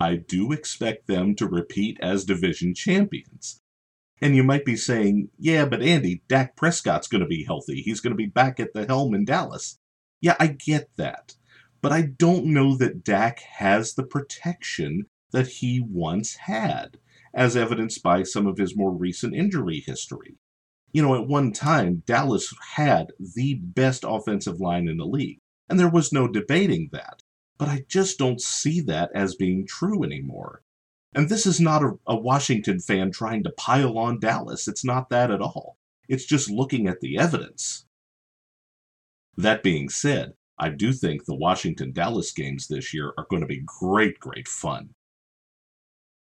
I 0.00 0.16
do 0.16 0.52
expect 0.52 1.06
them 1.06 1.34
to 1.36 1.46
repeat 1.46 1.98
as 2.00 2.24
division 2.24 2.74
champions. 2.74 3.60
And 4.20 4.36
you 4.36 4.42
might 4.42 4.64
be 4.64 4.76
saying, 4.76 5.30
yeah, 5.38 5.64
but 5.64 5.82
Andy, 5.82 6.22
Dak 6.28 6.56
Prescott's 6.56 7.08
going 7.08 7.22
to 7.22 7.26
be 7.26 7.44
healthy. 7.44 7.82
He's 7.82 8.00
going 8.00 8.12
to 8.12 8.16
be 8.16 8.26
back 8.26 8.60
at 8.60 8.72
the 8.72 8.86
helm 8.86 9.14
in 9.14 9.24
Dallas. 9.24 9.78
Yeah, 10.20 10.36
I 10.38 10.46
get 10.46 10.90
that. 10.96 11.34
But 11.80 11.92
I 11.92 12.02
don't 12.02 12.46
know 12.46 12.76
that 12.76 13.02
Dak 13.02 13.40
has 13.40 13.94
the 13.94 14.04
protection 14.04 15.06
that 15.32 15.48
he 15.48 15.80
once 15.80 16.36
had, 16.36 16.98
as 17.34 17.56
evidenced 17.56 18.02
by 18.02 18.22
some 18.22 18.46
of 18.46 18.58
his 18.58 18.76
more 18.76 18.92
recent 18.92 19.34
injury 19.34 19.82
history. 19.84 20.36
You 20.92 21.02
know, 21.02 21.14
at 21.14 21.26
one 21.26 21.52
time, 21.52 22.02
Dallas 22.06 22.54
had 22.76 23.12
the 23.18 23.54
best 23.54 24.04
offensive 24.06 24.60
line 24.60 24.88
in 24.88 24.98
the 24.98 25.06
league, 25.06 25.38
and 25.68 25.80
there 25.80 25.90
was 25.90 26.12
no 26.12 26.28
debating 26.28 26.90
that 26.92 27.22
but 27.62 27.70
I 27.70 27.84
just 27.86 28.18
don't 28.18 28.40
see 28.40 28.80
that 28.80 29.12
as 29.14 29.36
being 29.36 29.64
true 29.68 30.02
anymore. 30.02 30.64
And 31.14 31.28
this 31.28 31.46
is 31.46 31.60
not 31.60 31.84
a, 31.84 31.92
a, 32.08 32.16
Washington 32.16 32.80
fan 32.80 33.12
trying 33.12 33.44
to 33.44 33.52
pile 33.52 33.96
on 33.98 34.18
Dallas. 34.18 34.66
It's 34.66 34.84
not 34.84 35.10
that 35.10 35.30
at 35.30 35.40
all. 35.40 35.76
It's 36.08 36.24
just 36.24 36.50
looking 36.50 36.88
at 36.88 37.00
the 37.00 37.16
evidence. 37.16 37.86
That 39.36 39.62
being 39.62 39.88
said, 39.88 40.32
I 40.58 40.70
do 40.70 40.92
think 40.92 41.24
the 41.24 41.36
Washington 41.36 41.92
Dallas 41.92 42.32
games 42.32 42.66
this 42.66 42.92
year 42.92 43.12
are 43.16 43.28
going 43.30 43.42
to 43.42 43.46
be 43.46 43.62
great, 43.64 44.18
great 44.18 44.48
fun. 44.48 44.94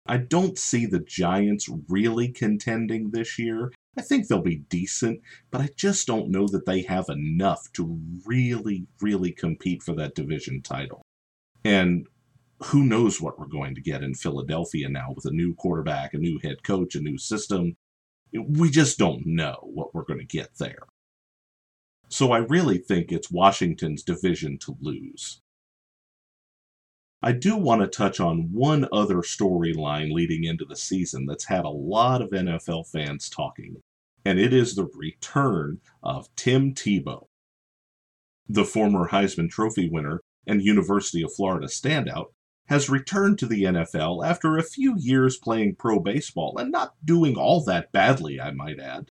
I 0.06 0.18
don't 0.18 0.60
see 0.60 0.86
the 0.86 1.00
Giants 1.00 1.70
really 1.88 2.28
contending 2.34 3.12
this 3.12 3.40
year. 3.40 3.72
I 3.98 4.02
think 4.02 4.28
they'll 4.28 4.42
be 4.42 4.66
decent, 4.68 5.22
but 5.52 5.62
I 5.62 5.70
just 5.78 6.06
don't 6.06 6.32
know 6.32 6.50
that 6.50 6.66
they 6.66 6.82
have 6.82 7.08
enough 7.08 7.72
to 7.76 7.98
really, 8.26 8.88
really 9.00 9.32
compete 9.32 9.82
for 9.82 9.96
that 9.96 10.16
division 10.16 10.62
title. 10.62 11.02
And 11.64 12.08
who 12.64 12.86
knows 12.86 13.22
what 13.22 13.40
we're 13.40 13.48
going 13.48 13.76
to 13.76 13.82
get 13.82 14.04
in 14.04 14.14
Philadelphia 14.14 14.90
now 14.90 15.14
with 15.16 15.26
a 15.26 15.32
new 15.32 15.54
quarterback, 15.56 16.14
a 16.14 16.18
new 16.18 16.40
head 16.44 16.64
coach, 16.64 16.96
a 16.96 17.02
new 17.02 17.18
system. 17.18 17.76
We 18.34 18.70
just 18.70 18.98
don't 18.98 19.26
know 19.26 19.58
what 19.62 19.94
we're 19.94 20.06
going 20.06 20.20
to 20.20 20.26
get 20.26 20.58
there. 20.58 20.88
So 22.10 22.32
I 22.32 22.40
really 22.40 22.78
think 22.78 23.12
it's 23.12 23.32
Washington's 23.32 24.04
division 24.04 24.58
to 24.60 24.78
lose. 24.80 25.42
I 27.22 27.32
do 27.32 27.56
want 27.56 27.82
to 27.82 27.88
touch 27.88 28.20
on 28.20 28.50
one 28.52 28.88
other 28.92 29.18
storyline 29.18 30.12
leading 30.12 30.44
into 30.44 30.66
the 30.66 30.76
season 30.76 31.26
that's 31.26 31.46
had 31.46 31.64
a 31.64 31.70
lot 31.70 32.22
of 32.22 32.32
NFL 32.32 32.90
fans 32.92 33.30
talking, 33.30 33.78
and 34.26 34.40
it 34.40 34.54
is 34.54 34.76
the 34.76 34.90
return 34.94 35.80
of 36.04 36.28
Tim 36.36 36.74
Tebow. 36.74 37.28
The 38.50 38.66
former 38.66 39.08
Heisman 39.08 39.50
Trophy 39.50 39.90
winner 39.90 40.22
and 40.46 40.62
University 40.62 41.24
of 41.24 41.34
Florida 41.34 41.68
standout, 41.68 42.28
has 42.68 42.90
returned 42.90 43.38
to 43.40 43.46
the 43.46 43.64
NFL 43.64 44.26
after 44.26 44.58
a 44.58 44.64
few 44.64 44.96
years 44.98 45.38
playing 45.38 45.76
pro 45.76 46.00
baseball 46.00 46.58
and 46.58 46.72
not 46.72 46.94
doing 47.04 47.36
all 47.36 47.64
that 47.64 47.92
badly, 47.92 48.40
I 48.40 48.52
might 48.52 48.80
add. 48.80 49.10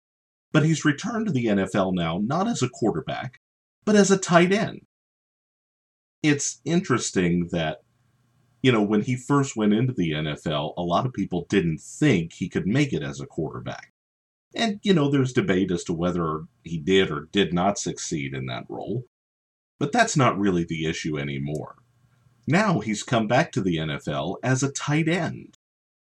But 0.53 0.65
he's 0.65 0.85
returned 0.85 1.27
to 1.27 1.33
the 1.33 1.47
NFL 1.47 1.95
now 1.95 2.21
not 2.23 2.49
as 2.49 2.63
a 2.63 2.69
quarterback, 2.69 3.41
but 3.85 3.97
as 3.97 4.11
a 4.11 4.19
tight 4.19 4.53
end. 4.53 4.81
It's 6.23 6.61
interesting 6.65 7.49
that, 7.53 7.79
you 8.63 8.73
know, 8.73 8.83
when 8.83 9.03
he 9.03 9.15
first 9.15 9.57
went 9.57 9.75
into 9.75 9.93
the 9.93 10.13
NFL, 10.13 10.73
a 10.79 10.83
lot 10.83 11.05
of 11.05 11.13
people 11.13 11.47
didn't 11.51 11.81
think 11.81 12.33
he 12.33 12.49
could 12.49 12.67
make 12.67 12.95
it 12.95 13.03
as 13.03 13.21
a 13.21 13.27
quarterback. 13.27 13.93
And, 14.55 14.79
you 14.83 14.95
know, 14.95 15.11
there's 15.11 15.33
debate 15.33 15.71
as 15.71 15.85
to 15.85 15.93
whether 15.93 16.45
he 16.63 16.79
did 16.79 17.11
or 17.11 17.29
did 17.33 17.53
not 17.53 17.79
succeed 17.79 18.33
in 18.33 18.47
that 18.47 18.65
role. 18.71 19.05
But 19.79 19.93
that's 19.93 20.17
not 20.17 20.39
really 20.39 20.65
the 20.65 20.87
issue 20.87 21.19
anymore. 21.19 21.77
Now 22.47 22.81
he's 22.81 23.03
come 23.03 23.27
back 23.27 23.53
to 23.53 23.61
the 23.61 23.77
NFL 23.77 24.37
as 24.43 24.63
a 24.63 24.73
tight 24.73 25.09
end, 25.09 25.57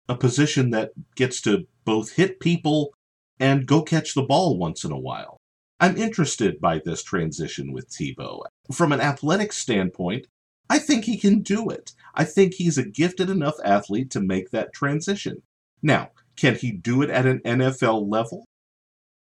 a 0.08 0.16
position 0.16 0.70
that 0.70 0.92
gets 1.16 1.40
to 1.42 1.66
both 1.84 2.12
hit 2.12 2.40
people 2.40 2.92
and 3.38 3.66
go 3.66 3.82
catch 3.82 4.14
the 4.14 4.22
ball 4.22 4.56
once 4.56 4.84
in 4.84 4.92
a 4.92 4.98
while. 4.98 5.38
I'm 5.80 5.96
interested 5.96 6.60
by 6.60 6.78
this 6.78 7.02
transition 7.02 7.72
with 7.72 7.88
Tebow. 7.90 8.42
From 8.70 8.92
an 8.92 9.00
athletic 9.00 9.52
standpoint, 9.52 10.26
I 10.68 10.78
think 10.78 11.04
he 11.04 11.16
can 11.16 11.40
do 11.40 11.70
it. 11.70 11.92
I 12.14 12.24
think 12.24 12.54
he's 12.54 12.78
a 12.78 12.84
gifted 12.84 13.30
enough 13.30 13.56
athlete 13.64 14.10
to 14.10 14.20
make 14.20 14.50
that 14.50 14.72
transition. 14.72 15.42
Now, 15.82 16.10
can 16.36 16.54
he 16.54 16.70
do 16.70 17.02
it 17.02 17.10
at 17.10 17.26
an 17.26 17.40
NFL 17.40 18.10
level? 18.10 18.44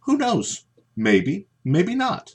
Who 0.00 0.16
knows? 0.16 0.64
Maybe, 0.96 1.46
maybe 1.64 1.94
not. 1.94 2.34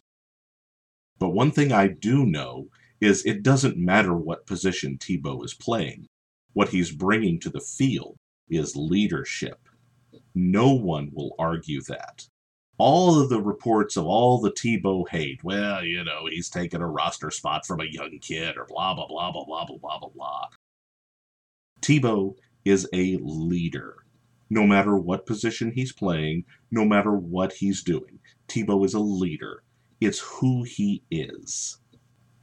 But 1.21 1.35
one 1.35 1.51
thing 1.51 1.71
I 1.71 1.85
do 1.85 2.25
know 2.25 2.69
is 2.99 3.23
it 3.27 3.43
doesn't 3.43 3.77
matter 3.77 4.15
what 4.15 4.47
position 4.47 4.97
Tebow 4.97 5.45
is 5.45 5.53
playing. 5.53 6.07
What 6.53 6.69
he's 6.69 6.91
bringing 6.91 7.39
to 7.41 7.51
the 7.51 7.59
field 7.59 8.17
is 8.49 8.75
leadership. 8.75 9.59
No 10.33 10.73
one 10.73 11.11
will 11.13 11.35
argue 11.37 11.79
that. 11.83 12.27
All 12.79 13.21
of 13.21 13.29
the 13.29 13.39
reports 13.39 13.97
of 13.97 14.07
all 14.07 14.41
the 14.41 14.49
Tebow 14.49 15.07
hate, 15.07 15.43
well, 15.43 15.85
you 15.85 16.03
know, 16.03 16.25
he's 16.27 16.49
taken 16.49 16.81
a 16.81 16.87
roster 16.87 17.29
spot 17.29 17.67
from 17.67 17.81
a 17.81 17.85
young 17.85 18.17
kid 18.19 18.57
or 18.57 18.65
blah, 18.65 18.95
blah, 18.95 19.05
blah, 19.05 19.31
blah, 19.31 19.45
blah, 19.45 19.65
blah, 19.65 19.77
blah, 19.77 19.99
blah, 19.99 20.09
blah. 20.09 20.45
Tebow 21.81 22.33
is 22.65 22.89
a 22.93 23.19
leader. 23.21 23.97
No 24.49 24.65
matter 24.65 24.95
what 24.95 25.27
position 25.27 25.71
he's 25.71 25.93
playing, 25.93 26.45
no 26.71 26.83
matter 26.83 27.11
what 27.11 27.53
he's 27.53 27.83
doing, 27.83 28.17
Tebow 28.47 28.83
is 28.83 28.95
a 28.95 28.99
leader. 28.99 29.61
It's 30.01 30.19
who 30.19 30.63
he 30.63 31.03
is. 31.11 31.77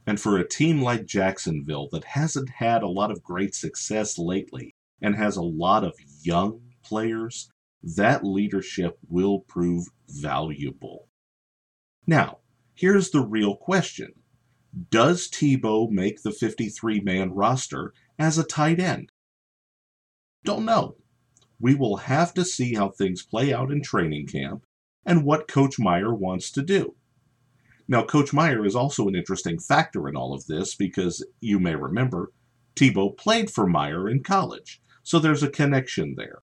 And 0.07 0.19
for 0.19 0.37
a 0.37 0.47
team 0.47 0.81
like 0.81 1.05
Jacksonville 1.05 1.89
that 1.91 2.05
hasn't 2.05 2.49
had 2.49 2.81
a 2.81 2.87
lot 2.87 3.11
of 3.11 3.21
great 3.21 3.53
success 3.53 4.17
lately 4.17 4.73
and 5.01 5.15
has 5.15 5.35
a 5.35 5.43
lot 5.43 5.83
of 5.83 5.93
young 6.23 6.61
players, 6.83 7.51
that 7.83 8.23
leadership 8.23 8.97
will 9.07 9.41
prove 9.41 9.87
valuable. 10.07 11.09
Now, 12.07 12.39
here's 12.73 13.11
the 13.11 13.21
real 13.21 13.57
question 13.57 14.13
Does 14.89 15.27
Tebow 15.27 15.91
make 15.91 16.23
the 16.23 16.31
53 16.31 17.01
man 17.01 17.31
roster 17.31 17.93
as 18.17 18.37
a 18.37 18.43
tight 18.43 18.79
end? 18.79 19.11
Don't 20.45 20.65
know. 20.65 20.95
We 21.59 21.75
will 21.75 21.97
have 21.97 22.33
to 22.35 22.45
see 22.45 22.75
how 22.75 22.89
things 22.89 23.21
play 23.21 23.53
out 23.53 23.69
in 23.69 23.83
training 23.83 24.27
camp 24.27 24.65
and 25.05 25.25
what 25.25 25.49
Coach 25.49 25.77
Meyer 25.77 26.13
wants 26.13 26.51
to 26.51 26.61
do. 26.61 26.95
Now, 27.89 28.03
Coach 28.03 28.33
Meyer 28.33 28.67
is 28.67 28.75
also 28.75 29.07
an 29.07 29.15
interesting 29.15 29.57
factor 29.59 30.07
in 30.07 30.15
all 30.15 30.35
of 30.35 30.45
this 30.45 30.75
because 30.75 31.25
you 31.41 31.59
may 31.59 31.73
remember 31.73 32.31
Tebow 32.75 33.17
played 33.17 33.49
for 33.49 33.65
Meyer 33.65 34.07
in 34.07 34.21
college, 34.21 34.79
so 35.01 35.17
there's 35.17 35.41
a 35.41 35.49
connection 35.49 36.13
there. 36.15 36.43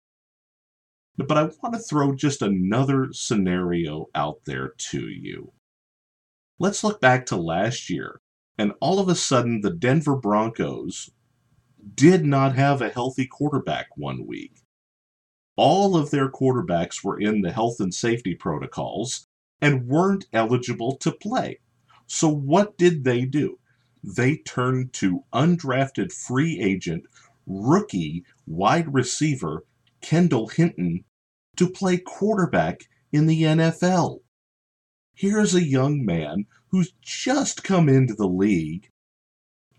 But 1.17 1.37
I 1.37 1.43
want 1.43 1.75
to 1.75 1.79
throw 1.79 2.15
just 2.15 2.41
another 2.41 3.09
scenario 3.11 4.07
out 4.15 4.39
there 4.45 4.73
to 4.91 5.09
you. 5.09 5.51
Let's 6.59 6.81
look 6.81 7.01
back 7.01 7.25
to 7.25 7.35
last 7.35 7.89
year, 7.89 8.21
and 8.57 8.71
all 8.79 8.99
of 8.99 9.09
a 9.09 9.15
sudden 9.15 9.59
the 9.59 9.73
Denver 9.73 10.15
Broncos 10.15 11.09
did 11.93 12.25
not 12.25 12.55
have 12.55 12.81
a 12.81 12.87
healthy 12.87 13.27
quarterback 13.27 13.87
one 13.97 14.25
week. 14.25 14.61
All 15.57 15.97
of 15.97 16.09
their 16.09 16.31
quarterbacks 16.31 17.03
were 17.03 17.19
in 17.19 17.41
the 17.41 17.51
health 17.51 17.81
and 17.81 17.93
safety 17.93 18.33
protocols 18.33 19.27
and 19.63 19.87
weren't 19.87 20.25
eligible 20.33 20.97
to 20.97 21.09
play. 21.09 21.57
So, 22.05 22.27
what 22.27 22.77
did 22.77 23.05
they 23.05 23.23
do? 23.23 23.59
They 24.03 24.35
turned 24.35 24.91
to 24.95 25.23
undrafted 25.31 26.11
free 26.11 26.59
agent, 26.59 27.05
rookie 27.47 28.25
wide 28.45 28.93
receiver 28.93 29.63
Kendall 30.01 30.49
Hinton 30.49 31.05
to 31.55 31.69
play 31.69 31.97
quarterback 31.97 32.81
in 33.13 33.25
the 33.25 33.43
NFL. 33.43 34.19
Here's 35.13 35.55
a 35.55 35.63
young 35.63 36.03
man 36.03 36.45
who's 36.67 36.93
just 37.01 37.63
come 37.63 37.87
into 37.87 38.15
the 38.15 38.27
league 38.27 38.89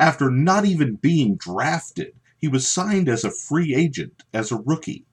after 0.01 0.31
not 0.31 0.65
even 0.65 0.95
being 0.95 1.37
drafted. 1.37 2.15
He 2.39 2.49
was 2.49 2.67
signed 2.67 3.11
as 3.11 3.23
a 3.23 3.31
free 3.31 3.75
agent, 3.75 4.23
as 4.33 4.51
a 4.51 4.57
rookie. 4.57 5.05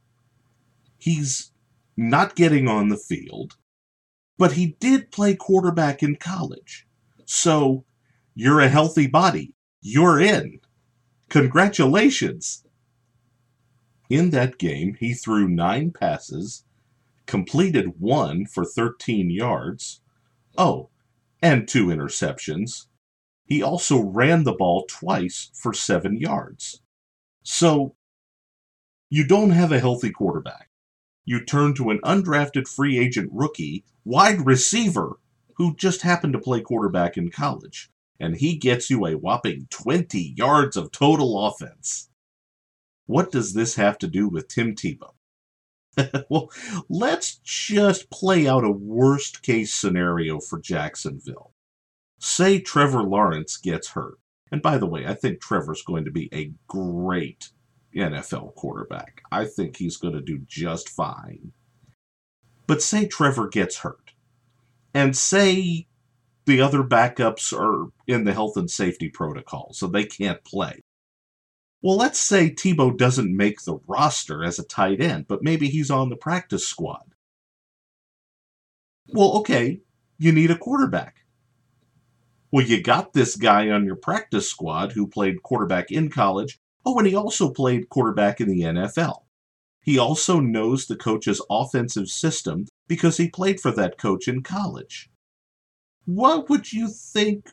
He's 0.98 1.52
not 1.98 2.38
getting 2.38 2.70
on 2.70 2.88
the 2.88 2.98
field, 2.98 3.58
but 4.42 4.54
he 4.54 4.76
did 4.80 5.12
play 5.12 5.36
quarterback 5.36 6.02
in 6.02 6.16
college. 6.16 6.88
So 7.26 7.86
you're 8.34 8.60
a 8.60 8.70
healthy 8.70 9.06
body. 9.06 9.54
You're 9.84 10.20
in. 10.20 10.60
Congratulations. 11.30 12.66
In 14.10 14.32
that 14.32 14.58
game, 14.58 14.96
he 15.00 15.14
threw 15.14 15.48
nine 15.48 15.92
passes, 15.92 16.64
completed 17.28 18.00
one 18.00 18.48
for 18.48 18.66
13 18.66 19.30
yards. 19.30 20.02
Oh, 20.58 20.90
and 21.44 21.68
two 21.68 21.90
interceptions. 21.90 22.88
He 23.46 23.62
also 23.62 24.02
ran 24.02 24.44
the 24.44 24.54
ball 24.54 24.88
twice 24.90 25.52
for 25.54 25.72
seven 25.72 26.18
yards. 26.18 26.82
So, 27.44 27.96
you 29.08 29.24
don't 29.24 29.52
have 29.52 29.72
a 29.72 29.80
healthy 29.80 30.10
quarterback. 30.10 30.71
You 31.26 31.44
turn 31.44 31.74
to 31.76 31.90
an 31.90 32.00
undrafted 32.04 32.68
free 32.68 32.98
agent 32.98 33.30
rookie, 33.32 33.84
wide 34.04 34.46
receiver, 34.46 35.20
who 35.56 35.76
just 35.76 36.02
happened 36.02 36.34
to 36.34 36.40
play 36.40 36.62
quarterback 36.62 37.18
in 37.18 37.30
college, 37.30 37.92
and 38.20 38.38
he 38.38 38.56
gets 38.56 38.90
you 38.90 39.06
a 39.06 39.16
whopping 39.16 39.68
20 39.70 40.34
yards 40.36 40.76
of 40.76 40.92
total 40.92 41.46
offense. 41.46 42.10
What 43.06 43.32
does 43.32 43.54
this 43.54 43.76
have 43.76 43.98
to 44.00 44.08
do 44.08 44.28
with 44.28 44.48
Tim 44.48 44.76
Tebow? 44.76 45.12
well, 46.30 46.50
let's 46.90 47.36
just 47.44 48.10
play 48.10 48.48
out 48.48 48.64
a 48.64 48.72
worst 48.72 49.44
case 49.44 49.74
scenario 49.74 50.40
for 50.40 50.60
Jacksonville. 50.60 51.54
Say 52.20 52.60
Trevor 52.60 53.04
Lawrence 53.04 53.58
gets 53.58 53.90
hurt. 53.90 54.18
And 54.52 54.62
by 54.62 54.78
the 54.78 54.86
way, 54.86 55.06
I 55.06 55.14
think 55.14 55.42
Trevor's 55.42 55.84
going 55.84 56.06
to 56.06 56.12
be 56.12 56.30
a 56.34 56.52
great 56.68 57.52
NFL 57.96 58.56
quarterback. 58.56 59.22
I 59.32 59.46
think 59.46 59.78
he's 59.78 59.98
going 59.98 60.14
to 60.14 60.22
do 60.22 60.40
just 60.48 60.90
fine. 60.90 61.52
But 62.68 62.82
say 62.82 63.06
Trevor 63.06 63.48
gets 63.48 63.80
hurt. 63.80 64.12
And 64.94 65.16
say 65.16 65.88
the 66.46 66.62
other 66.62 66.84
backups 66.84 67.54
are 67.54 67.92
in 68.08 68.26
the 68.26 68.34
health 68.34 68.58
and 68.58 68.70
safety 68.70 69.10
protocol, 69.10 69.72
so 69.74 69.88
they 69.88 70.06
can't 70.06 70.44
play. 70.44 70.82
Well, 71.82 71.98
let's 71.98 72.20
say 72.20 72.50
Tebow 72.50 72.96
doesn't 72.96 73.36
make 73.36 73.62
the 73.62 73.80
roster 73.88 74.44
as 74.44 74.60
a 74.60 74.64
tight 74.64 75.02
end, 75.02 75.28
but 75.28 75.44
maybe 75.44 75.68
he's 75.68 75.90
on 75.90 76.10
the 76.10 76.16
practice 76.16 76.68
squad. 76.68 77.16
Well, 79.08 79.38
okay, 79.40 79.82
you 80.18 80.32
need 80.32 80.52
a 80.52 80.58
quarterback. 80.58 81.18
Well, 82.52 82.66
you 82.66 82.84
got 82.84 83.14
this 83.14 83.36
guy 83.36 83.70
on 83.70 83.86
your 83.86 83.96
practice 83.96 84.50
squad 84.50 84.92
who 84.92 85.08
played 85.08 85.42
quarterback 85.42 85.92
in 85.92 86.10
college. 86.10 86.60
Oh, 86.86 86.98
and 86.98 87.08
he 87.08 87.16
also 87.16 87.52
played 87.52 87.90
quarterback 87.90 88.42
in 88.42 88.50
the 88.50 88.62
NFL. 88.62 89.24
He 89.84 89.98
also 89.98 90.40
knows 90.40 90.86
the 90.86 90.96
coach's 90.96 91.42
offensive 91.50 92.08
system 92.08 92.68
because 92.88 93.18
he 93.18 93.30
played 93.30 93.60
for 93.60 93.72
that 93.72 93.98
coach 93.98 94.28
in 94.28 94.44
college. 94.44 95.10
What 96.06 96.50
would 96.50 96.72
you 96.72 96.88
think 96.88 97.50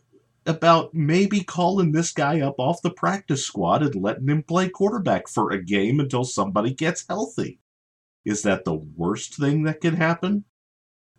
about 0.47 0.95
maybe 0.95 1.41
calling 1.41 1.93
this 1.93 2.13
guy 2.13 2.41
up 2.41 2.59
off 2.59 2.83
the 2.83 2.91
practice 2.91 3.45
squad 3.45 3.83
and 3.83 3.95
letting 3.95 4.29
him 4.29 4.43
play 4.43 4.69
quarterback 4.69 5.29
for 5.29 5.51
a 5.51 5.63
game 5.63 6.01
until 6.01 6.25
somebody 6.25 6.73
gets 6.73 7.05
healthy? 7.09 7.61
Is 8.25 8.43
that 8.43 8.65
the 8.65 8.75
worst 8.75 9.35
thing 9.37 9.63
that 9.65 9.81
could 9.81 9.95
happen? 9.95 10.45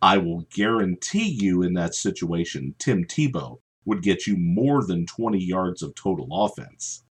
I 0.02 0.18
will 0.18 0.46
guarantee 0.50 1.28
you 1.28 1.62
in 1.62 1.74
that 1.74 1.94
situation, 1.94 2.74
Tim 2.78 3.04
Tebow 3.04 3.60
would 3.84 4.02
get 4.02 4.26
you 4.26 4.36
more 4.36 4.84
than 4.84 5.06
20 5.06 5.38
yards 5.38 5.82
of 5.82 5.94
total 5.94 6.28
offense. 6.30 7.04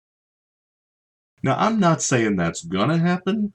Now, 1.42 1.56
I'm 1.58 1.80
not 1.80 2.02
saying 2.02 2.36
that's 2.36 2.64
gonna 2.64 2.98
happen. 2.98 3.54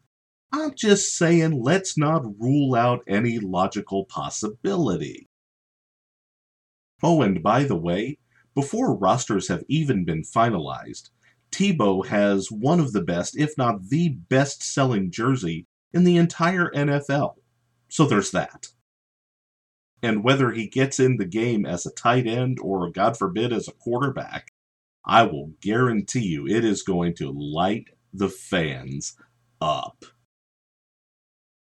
I'm 0.52 0.72
just 0.74 1.16
saying 1.16 1.62
let's 1.62 1.98
not 1.98 2.24
rule 2.38 2.74
out 2.74 3.02
any 3.08 3.38
logical 3.38 4.04
possibility. 4.04 5.28
Oh, 7.02 7.22
and 7.22 7.42
by 7.42 7.64
the 7.64 7.76
way, 7.76 8.18
before 8.54 8.96
rosters 8.96 9.48
have 9.48 9.64
even 9.68 10.04
been 10.04 10.22
finalized, 10.22 11.10
Tebow 11.52 12.06
has 12.06 12.50
one 12.50 12.80
of 12.80 12.92
the 12.92 13.02
best, 13.02 13.36
if 13.36 13.56
not 13.58 13.88
the 13.88 14.08
best 14.08 14.62
selling 14.62 15.10
jersey 15.10 15.66
in 15.92 16.04
the 16.04 16.16
entire 16.16 16.70
NFL. 16.70 17.34
So 17.88 18.06
there's 18.06 18.30
that. 18.30 18.68
And 20.02 20.24
whether 20.24 20.50
he 20.50 20.66
gets 20.66 21.00
in 21.00 21.16
the 21.16 21.24
game 21.24 21.64
as 21.64 21.86
a 21.86 21.92
tight 21.92 22.26
end 22.26 22.58
or, 22.60 22.90
God 22.90 23.16
forbid, 23.16 23.52
as 23.52 23.68
a 23.68 23.72
quarterback, 23.72 24.48
I 25.06 25.24
will 25.24 25.52
guarantee 25.60 26.26
you 26.26 26.46
it 26.46 26.64
is 26.64 26.82
going 26.82 27.14
to 27.16 27.30
light 27.30 27.88
the 28.12 28.28
fans 28.28 29.16
up. 29.60 30.04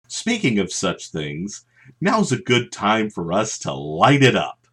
Speaking 0.08 0.58
of 0.58 0.74
such 0.74 1.12
things, 1.12 1.66
now's 2.02 2.32
a 2.32 2.42
good 2.42 2.72
time 2.72 3.10
for 3.10 3.32
us 3.32 3.60
to 3.60 3.74
light 3.74 4.24
it 4.24 4.36
up. 4.36 4.66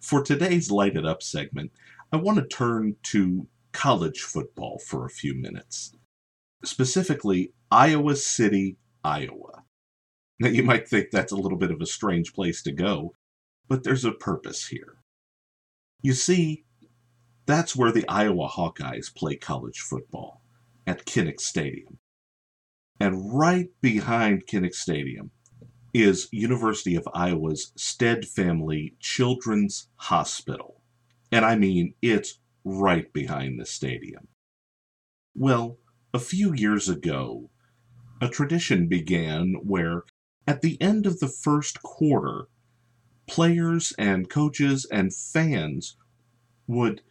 For 0.00 0.22
today's 0.22 0.70
Light 0.70 0.96
It 0.96 1.06
Up 1.06 1.22
segment, 1.22 1.72
I 2.12 2.16
want 2.16 2.38
to 2.38 2.44
turn 2.44 2.96
to 3.04 3.46
college 3.72 4.20
football 4.20 4.78
for 4.78 5.06
a 5.06 5.10
few 5.10 5.34
minutes. 5.34 5.94
Specifically, 6.64 7.52
Iowa 7.70 8.16
City, 8.16 8.76
Iowa. 9.02 9.64
Now, 10.38 10.48
you 10.48 10.62
might 10.62 10.88
think 10.88 11.10
that's 11.10 11.32
a 11.32 11.36
little 11.36 11.56
bit 11.56 11.70
of 11.70 11.80
a 11.80 11.86
strange 11.86 12.34
place 12.34 12.62
to 12.64 12.72
go, 12.72 13.14
but 13.68 13.84
there's 13.84 14.04
a 14.04 14.12
purpose 14.12 14.66
here. 14.66 15.01
You 16.02 16.14
see, 16.14 16.64
that's 17.46 17.76
where 17.76 17.92
the 17.92 18.06
Iowa 18.08 18.48
Hawkeyes 18.48 19.14
play 19.14 19.36
college 19.36 19.78
football, 19.78 20.42
at 20.86 21.06
Kinnick 21.06 21.40
Stadium. 21.40 21.98
And 22.98 23.32
right 23.32 23.68
behind 23.80 24.46
Kinnick 24.46 24.74
Stadium 24.74 25.30
is 25.94 26.28
University 26.32 26.96
of 26.96 27.08
Iowa's 27.14 27.72
Stead 27.76 28.26
Family 28.26 28.96
Children's 28.98 29.88
Hospital. 29.96 30.80
And 31.30 31.44
I 31.44 31.56
mean, 31.56 31.94
it's 32.02 32.40
right 32.64 33.12
behind 33.12 33.60
the 33.60 33.66
stadium. 33.66 34.28
Well, 35.34 35.78
a 36.12 36.18
few 36.18 36.52
years 36.52 36.88
ago, 36.88 37.50
a 38.20 38.28
tradition 38.28 38.86
began 38.86 39.54
where, 39.62 40.02
at 40.46 40.62
the 40.62 40.80
end 40.80 41.06
of 41.06 41.20
the 41.20 41.28
first 41.28 41.82
quarter, 41.82 42.48
players 43.26 43.92
and 43.98 44.28
coaches 44.28 44.86
and 44.90 45.14
fans 45.14 45.96
would 46.66 47.02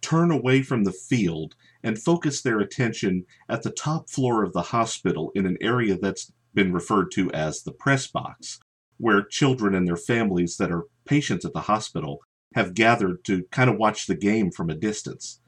turn 0.00 0.30
away 0.30 0.62
from 0.62 0.84
the 0.84 0.92
field 0.92 1.54
and 1.82 1.98
focus 1.98 2.42
their 2.42 2.60
attention 2.60 3.24
at 3.48 3.62
the 3.62 3.70
top 3.70 4.08
floor 4.08 4.42
of 4.42 4.52
the 4.52 4.62
hospital 4.62 5.30
in 5.34 5.46
an 5.46 5.56
area 5.60 5.96
that's 5.96 6.32
been 6.54 6.72
referred 6.72 7.10
to 7.12 7.30
as 7.32 7.62
the 7.62 7.72
press 7.72 8.06
box, 8.06 8.58
where 8.96 9.22
children 9.22 9.74
and 9.74 9.86
their 9.86 9.96
families 9.96 10.56
that 10.56 10.72
are 10.72 10.86
patients 11.04 11.44
at 11.44 11.52
the 11.52 11.62
hospital 11.62 12.20
have 12.54 12.74
gathered 12.74 13.24
to 13.24 13.44
kind 13.50 13.70
of 13.70 13.76
watch 13.76 14.06
the 14.06 14.16
game 14.16 14.50
from 14.50 14.70
a 14.70 14.74
distance. 14.74 15.40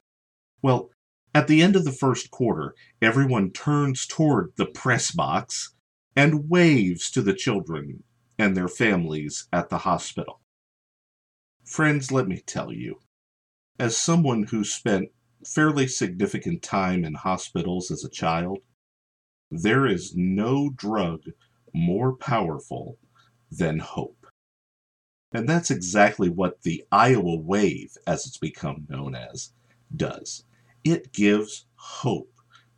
Well, 0.61 0.89
at 1.33 1.47
the 1.47 1.61
end 1.61 1.75
of 1.75 1.85
the 1.85 1.91
first 1.91 2.29
quarter, 2.29 2.75
everyone 3.01 3.51
turns 3.51 4.05
toward 4.05 4.51
the 4.57 4.65
press 4.65 5.11
box 5.11 5.73
and 6.15 6.49
waves 6.49 7.09
to 7.11 7.21
the 7.21 7.33
children 7.33 8.03
and 8.41 8.57
their 8.57 8.67
families 8.67 9.47
at 9.53 9.69
the 9.69 9.77
hospital. 9.77 10.41
Friends, 11.63 12.11
let 12.11 12.27
me 12.27 12.41
tell 12.43 12.73
you, 12.73 12.99
as 13.77 13.95
someone 13.95 14.41
who 14.41 14.63
spent 14.63 15.09
fairly 15.45 15.85
significant 15.85 16.63
time 16.63 17.05
in 17.05 17.13
hospitals 17.13 17.91
as 17.91 18.03
a 18.03 18.09
child, 18.09 18.57
there 19.51 19.85
is 19.85 20.15
no 20.15 20.71
drug 20.71 21.21
more 21.71 22.15
powerful 22.15 22.97
than 23.51 23.77
hope. 23.77 24.25
And 25.31 25.47
that's 25.47 25.69
exactly 25.69 26.27
what 26.27 26.63
the 26.63 26.83
Iowa 26.91 27.35
Wave, 27.35 27.95
as 28.07 28.25
it's 28.25 28.39
become 28.39 28.87
known 28.89 29.13
as, 29.13 29.51
does. 29.95 30.45
It 30.83 31.13
gives 31.13 31.67
hope 31.75 32.33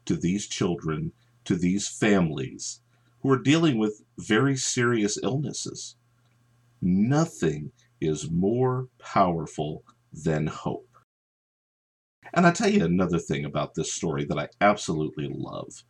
to 0.08 0.18
these 0.18 0.46
children, 0.46 1.14
to 1.46 1.56
these 1.56 1.88
families 1.88 2.82
who 3.22 3.32
are 3.32 3.42
dealing 3.42 3.78
with 3.78 4.03
very 4.18 4.56
serious 4.56 5.18
illnesses. 5.22 5.96
Nothing 6.82 7.72
is 8.02 8.30
more 8.30 8.90
powerful 9.00 9.84
than 10.12 10.48
hope. 10.48 10.90
And 12.34 12.46
I 12.46 12.52
tell 12.52 12.70
you 12.70 12.84
another 12.84 13.20
thing 13.20 13.46
about 13.46 13.76
this 13.76 13.94
story 13.94 14.26
that 14.26 14.38
I 14.38 14.50
absolutely 14.60 15.30
love. 15.32 15.84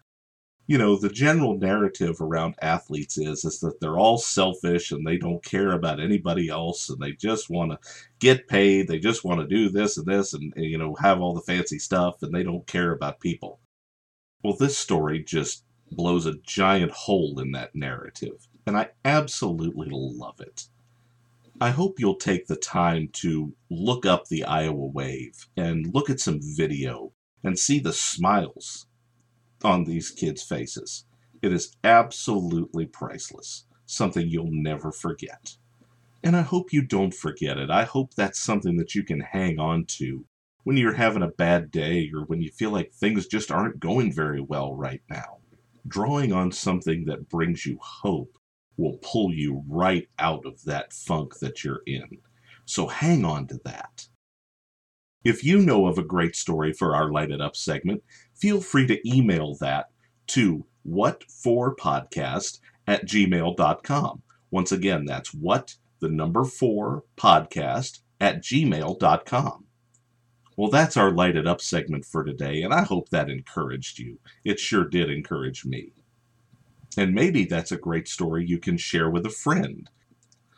You 0.68 0.78
know, 0.78 0.96
the 0.96 1.10
general 1.10 1.58
narrative 1.58 2.22
around 2.22 2.56
athletes 2.62 3.18
is 3.18 3.44
is 3.44 3.60
that 3.60 3.80
they're 3.82 3.98
all 3.98 4.18
selfish 4.18 4.92
and 4.92 5.06
they 5.06 5.18
don't 5.18 5.44
care 5.44 5.72
about 5.72 6.00
anybody 6.00 6.48
else 6.48 6.90
and 6.90 7.00
they 7.02 7.12
just 7.14 7.50
want 7.50 7.72
to 7.72 7.80
get 8.20 8.48
paid, 8.48 8.88
they 8.88 9.00
just 9.00 9.26
want 9.26 9.42
to 9.42 9.48
do 9.48 9.70
this 9.70 9.98
and 9.98 10.06
this 10.06 10.34
and, 10.34 10.54
and 10.56 10.66
you 10.66 10.78
know, 10.78 10.96
have 10.96 11.20
all 11.20 11.34
the 11.34 11.42
fancy 11.42 11.80
stuff 11.80 12.22
and 12.22 12.34
they 12.34 12.44
don't 12.44 12.68
care 12.68 12.92
about 12.92 13.20
people. 13.20 13.60
Well, 14.44 14.56
this 14.58 14.78
story 14.78 15.24
just 15.24 15.66
blows 15.96 16.26
a 16.26 16.38
giant 16.44 16.92
hole 16.92 17.40
in 17.40 17.52
that 17.52 17.76
narrative, 17.76 18.48
and 18.66 18.78
I 18.78 18.90
absolutely 19.06 19.90
love 19.92 20.40
it. 20.40 20.68
I 21.62 21.70
hope 21.70 22.00
you'll 22.00 22.16
take 22.16 22.48
the 22.48 22.56
time 22.56 23.10
to 23.14 23.54
look 23.70 24.06
up 24.06 24.28
the 24.28 24.44
Iowa 24.44 24.88
Wave 24.88 25.48
and 25.56 25.94
look 25.94 26.10
at 26.10 26.20
some 26.20 26.40
video 26.42 27.14
and 27.44 27.58
see 27.58 27.80
the 27.80 27.94
smiles 27.94 28.88
on 29.64 29.86
these 29.86 30.12
kids' 30.12 30.44
faces. 30.44 31.06
It 31.42 31.54
is 31.54 31.76
absolutely 31.84 32.86
priceless, 32.86 33.66
something 33.86 34.28
you'll 34.28 34.52
never 34.52 34.92
forget. 34.92 35.58
And 36.24 36.36
I 36.36 36.42
hope 36.42 36.74
you 36.74 36.82
don't 36.82 37.14
forget 37.14 37.58
it. 37.58 37.70
I 37.70 37.84
hope 37.84 38.14
that's 38.14 38.40
something 38.40 38.78
that 38.78 38.96
you 38.96 39.04
can 39.04 39.20
hang 39.20 39.60
on 39.60 39.86
to 39.98 40.26
when 40.64 40.78
you're 40.78 40.94
having 40.94 41.24
a 41.24 41.28
bad 41.28 41.70
day 41.70 42.10
or 42.14 42.22
when 42.22 42.42
you 42.42 42.50
feel 42.50 42.72
like 42.72 42.94
things 42.94 43.28
just 43.28 43.52
aren't 43.52 43.80
going 43.80 44.12
very 44.12 44.42
well 44.42 44.74
right 44.76 45.02
now. 45.10 45.38
Drawing 45.88 46.32
on 46.32 46.52
something 46.52 47.06
that 47.06 47.30
brings 47.30 47.66
you 47.66 47.78
hope 47.82 48.38
will 48.78 48.98
pull 49.02 49.34
you 49.34 49.64
right 49.68 50.08
out 50.20 50.46
of 50.46 50.64
that 50.64 50.94
funk 50.94 51.40
that 51.40 51.64
you're 51.64 51.84
in. 51.86 52.18
So 52.66 52.88
hang 52.88 53.26
on 53.26 53.48
to 53.48 53.60
that. 53.66 54.08
If 55.24 55.44
you 55.44 55.60
know 55.60 55.88
of 55.88 55.98
a 55.98 56.04
great 56.04 56.36
story 56.36 56.74
for 56.74 56.96
our 56.96 57.12
Light 57.12 57.32
It 57.32 57.42
Up 57.42 57.56
segment, 57.56 58.04
feel 58.36 58.60
free 58.60 58.88
to 58.88 59.10
email 59.10 59.56
that 59.62 59.90
to 60.28 60.66
what4podcast 60.88 62.60
at 62.88 63.06
gmail.com. 63.06 64.22
Once 64.52 64.72
again, 64.72 65.06
that's 65.06 65.34
what 65.34 65.76
the 66.00 66.10
number 66.10 66.44
four 66.44 67.04
podcast 67.18 68.00
at 68.20 68.44
gmail.com. 68.44 69.63
Well, 70.56 70.70
that's 70.70 70.98
our 70.98 71.12
Light 71.12 71.36
It 71.36 71.48
Up 71.48 71.62
segment 71.62 72.06
for 72.06 72.24
today, 72.24 72.62
and 72.62 72.74
I 72.74 72.84
hope 72.84 73.10
that 73.10 73.30
encouraged 73.30 73.98
you. 73.98 74.20
It 74.46 74.60
sure 74.60 74.86
did 74.86 75.10
encourage 75.10 75.66
me. 75.66 75.94
And 76.96 77.16
maybe 77.16 77.46
that's 77.46 77.72
a 77.72 77.78
great 77.78 78.08
story 78.08 78.46
you 78.46 78.60
can 78.60 78.78
share 78.78 79.10
with 79.10 79.26
a 79.26 79.32
friend. 79.32 79.90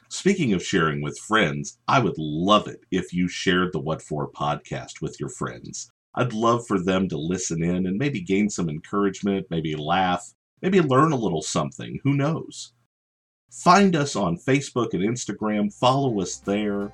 Speaking 0.10 0.52
of 0.54 0.64
sharing 0.64 1.02
with 1.02 1.18
friends, 1.18 1.80
I 1.88 2.00
would 2.00 2.18
love 2.18 2.68
it 2.68 2.82
if 2.92 3.14
you 3.14 3.30
shared 3.30 3.72
the 3.72 3.80
What 3.80 4.02
For 4.02 4.30
podcast 4.30 5.02
with 5.02 5.18
your 5.20 5.30
friends. 5.30 5.92
I'd 6.14 6.34
love 6.34 6.68
for 6.68 6.80
them 6.80 7.08
to 7.10 7.18
listen 7.18 7.64
in 7.64 7.88
and 7.88 7.98
maybe 7.98 8.22
gain 8.22 8.50
some 8.50 8.70
encouragement, 8.70 9.48
maybe 9.50 9.76
laugh, 9.76 10.34
maybe 10.62 10.82
learn 10.82 11.14
a 11.14 11.18
little 11.18 11.42
something. 11.42 12.00
Who 12.04 12.14
knows? 12.14 12.74
Find 13.50 13.96
us 13.96 14.18
on 14.18 14.38
Facebook 14.38 14.94
and 14.94 15.04
Instagram, 15.04 15.74
follow 15.74 16.20
us 16.20 16.38
there, 16.38 16.94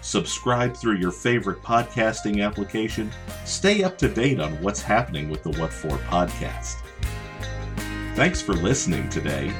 subscribe 0.00 0.76
through 0.76 0.96
your 0.96 1.12
favorite 1.12 1.62
podcasting 1.62 2.44
application, 2.44 3.10
stay 3.44 3.82
up 3.82 3.98
to 3.98 4.08
date 4.08 4.40
on 4.40 4.60
what's 4.62 4.82
happening 4.82 5.28
with 5.28 5.42
the 5.42 5.50
What 5.60 5.72
For 5.72 5.98
podcast. 5.98 6.76
Thanks 8.14 8.40
for 8.42 8.54
listening 8.54 9.08
today, 9.08 9.50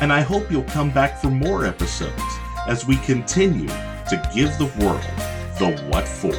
and 0.00 0.12
I 0.12 0.20
hope 0.20 0.50
you'll 0.50 0.62
come 0.64 0.90
back 0.90 1.20
for 1.20 1.30
more 1.30 1.66
episodes 1.66 2.22
as 2.66 2.86
we 2.86 2.96
continue 2.98 3.68
to 3.68 4.30
give 4.34 4.56
the 4.58 4.72
world 4.84 5.02
the 5.58 5.76
what 5.90 6.08
for. 6.08 6.34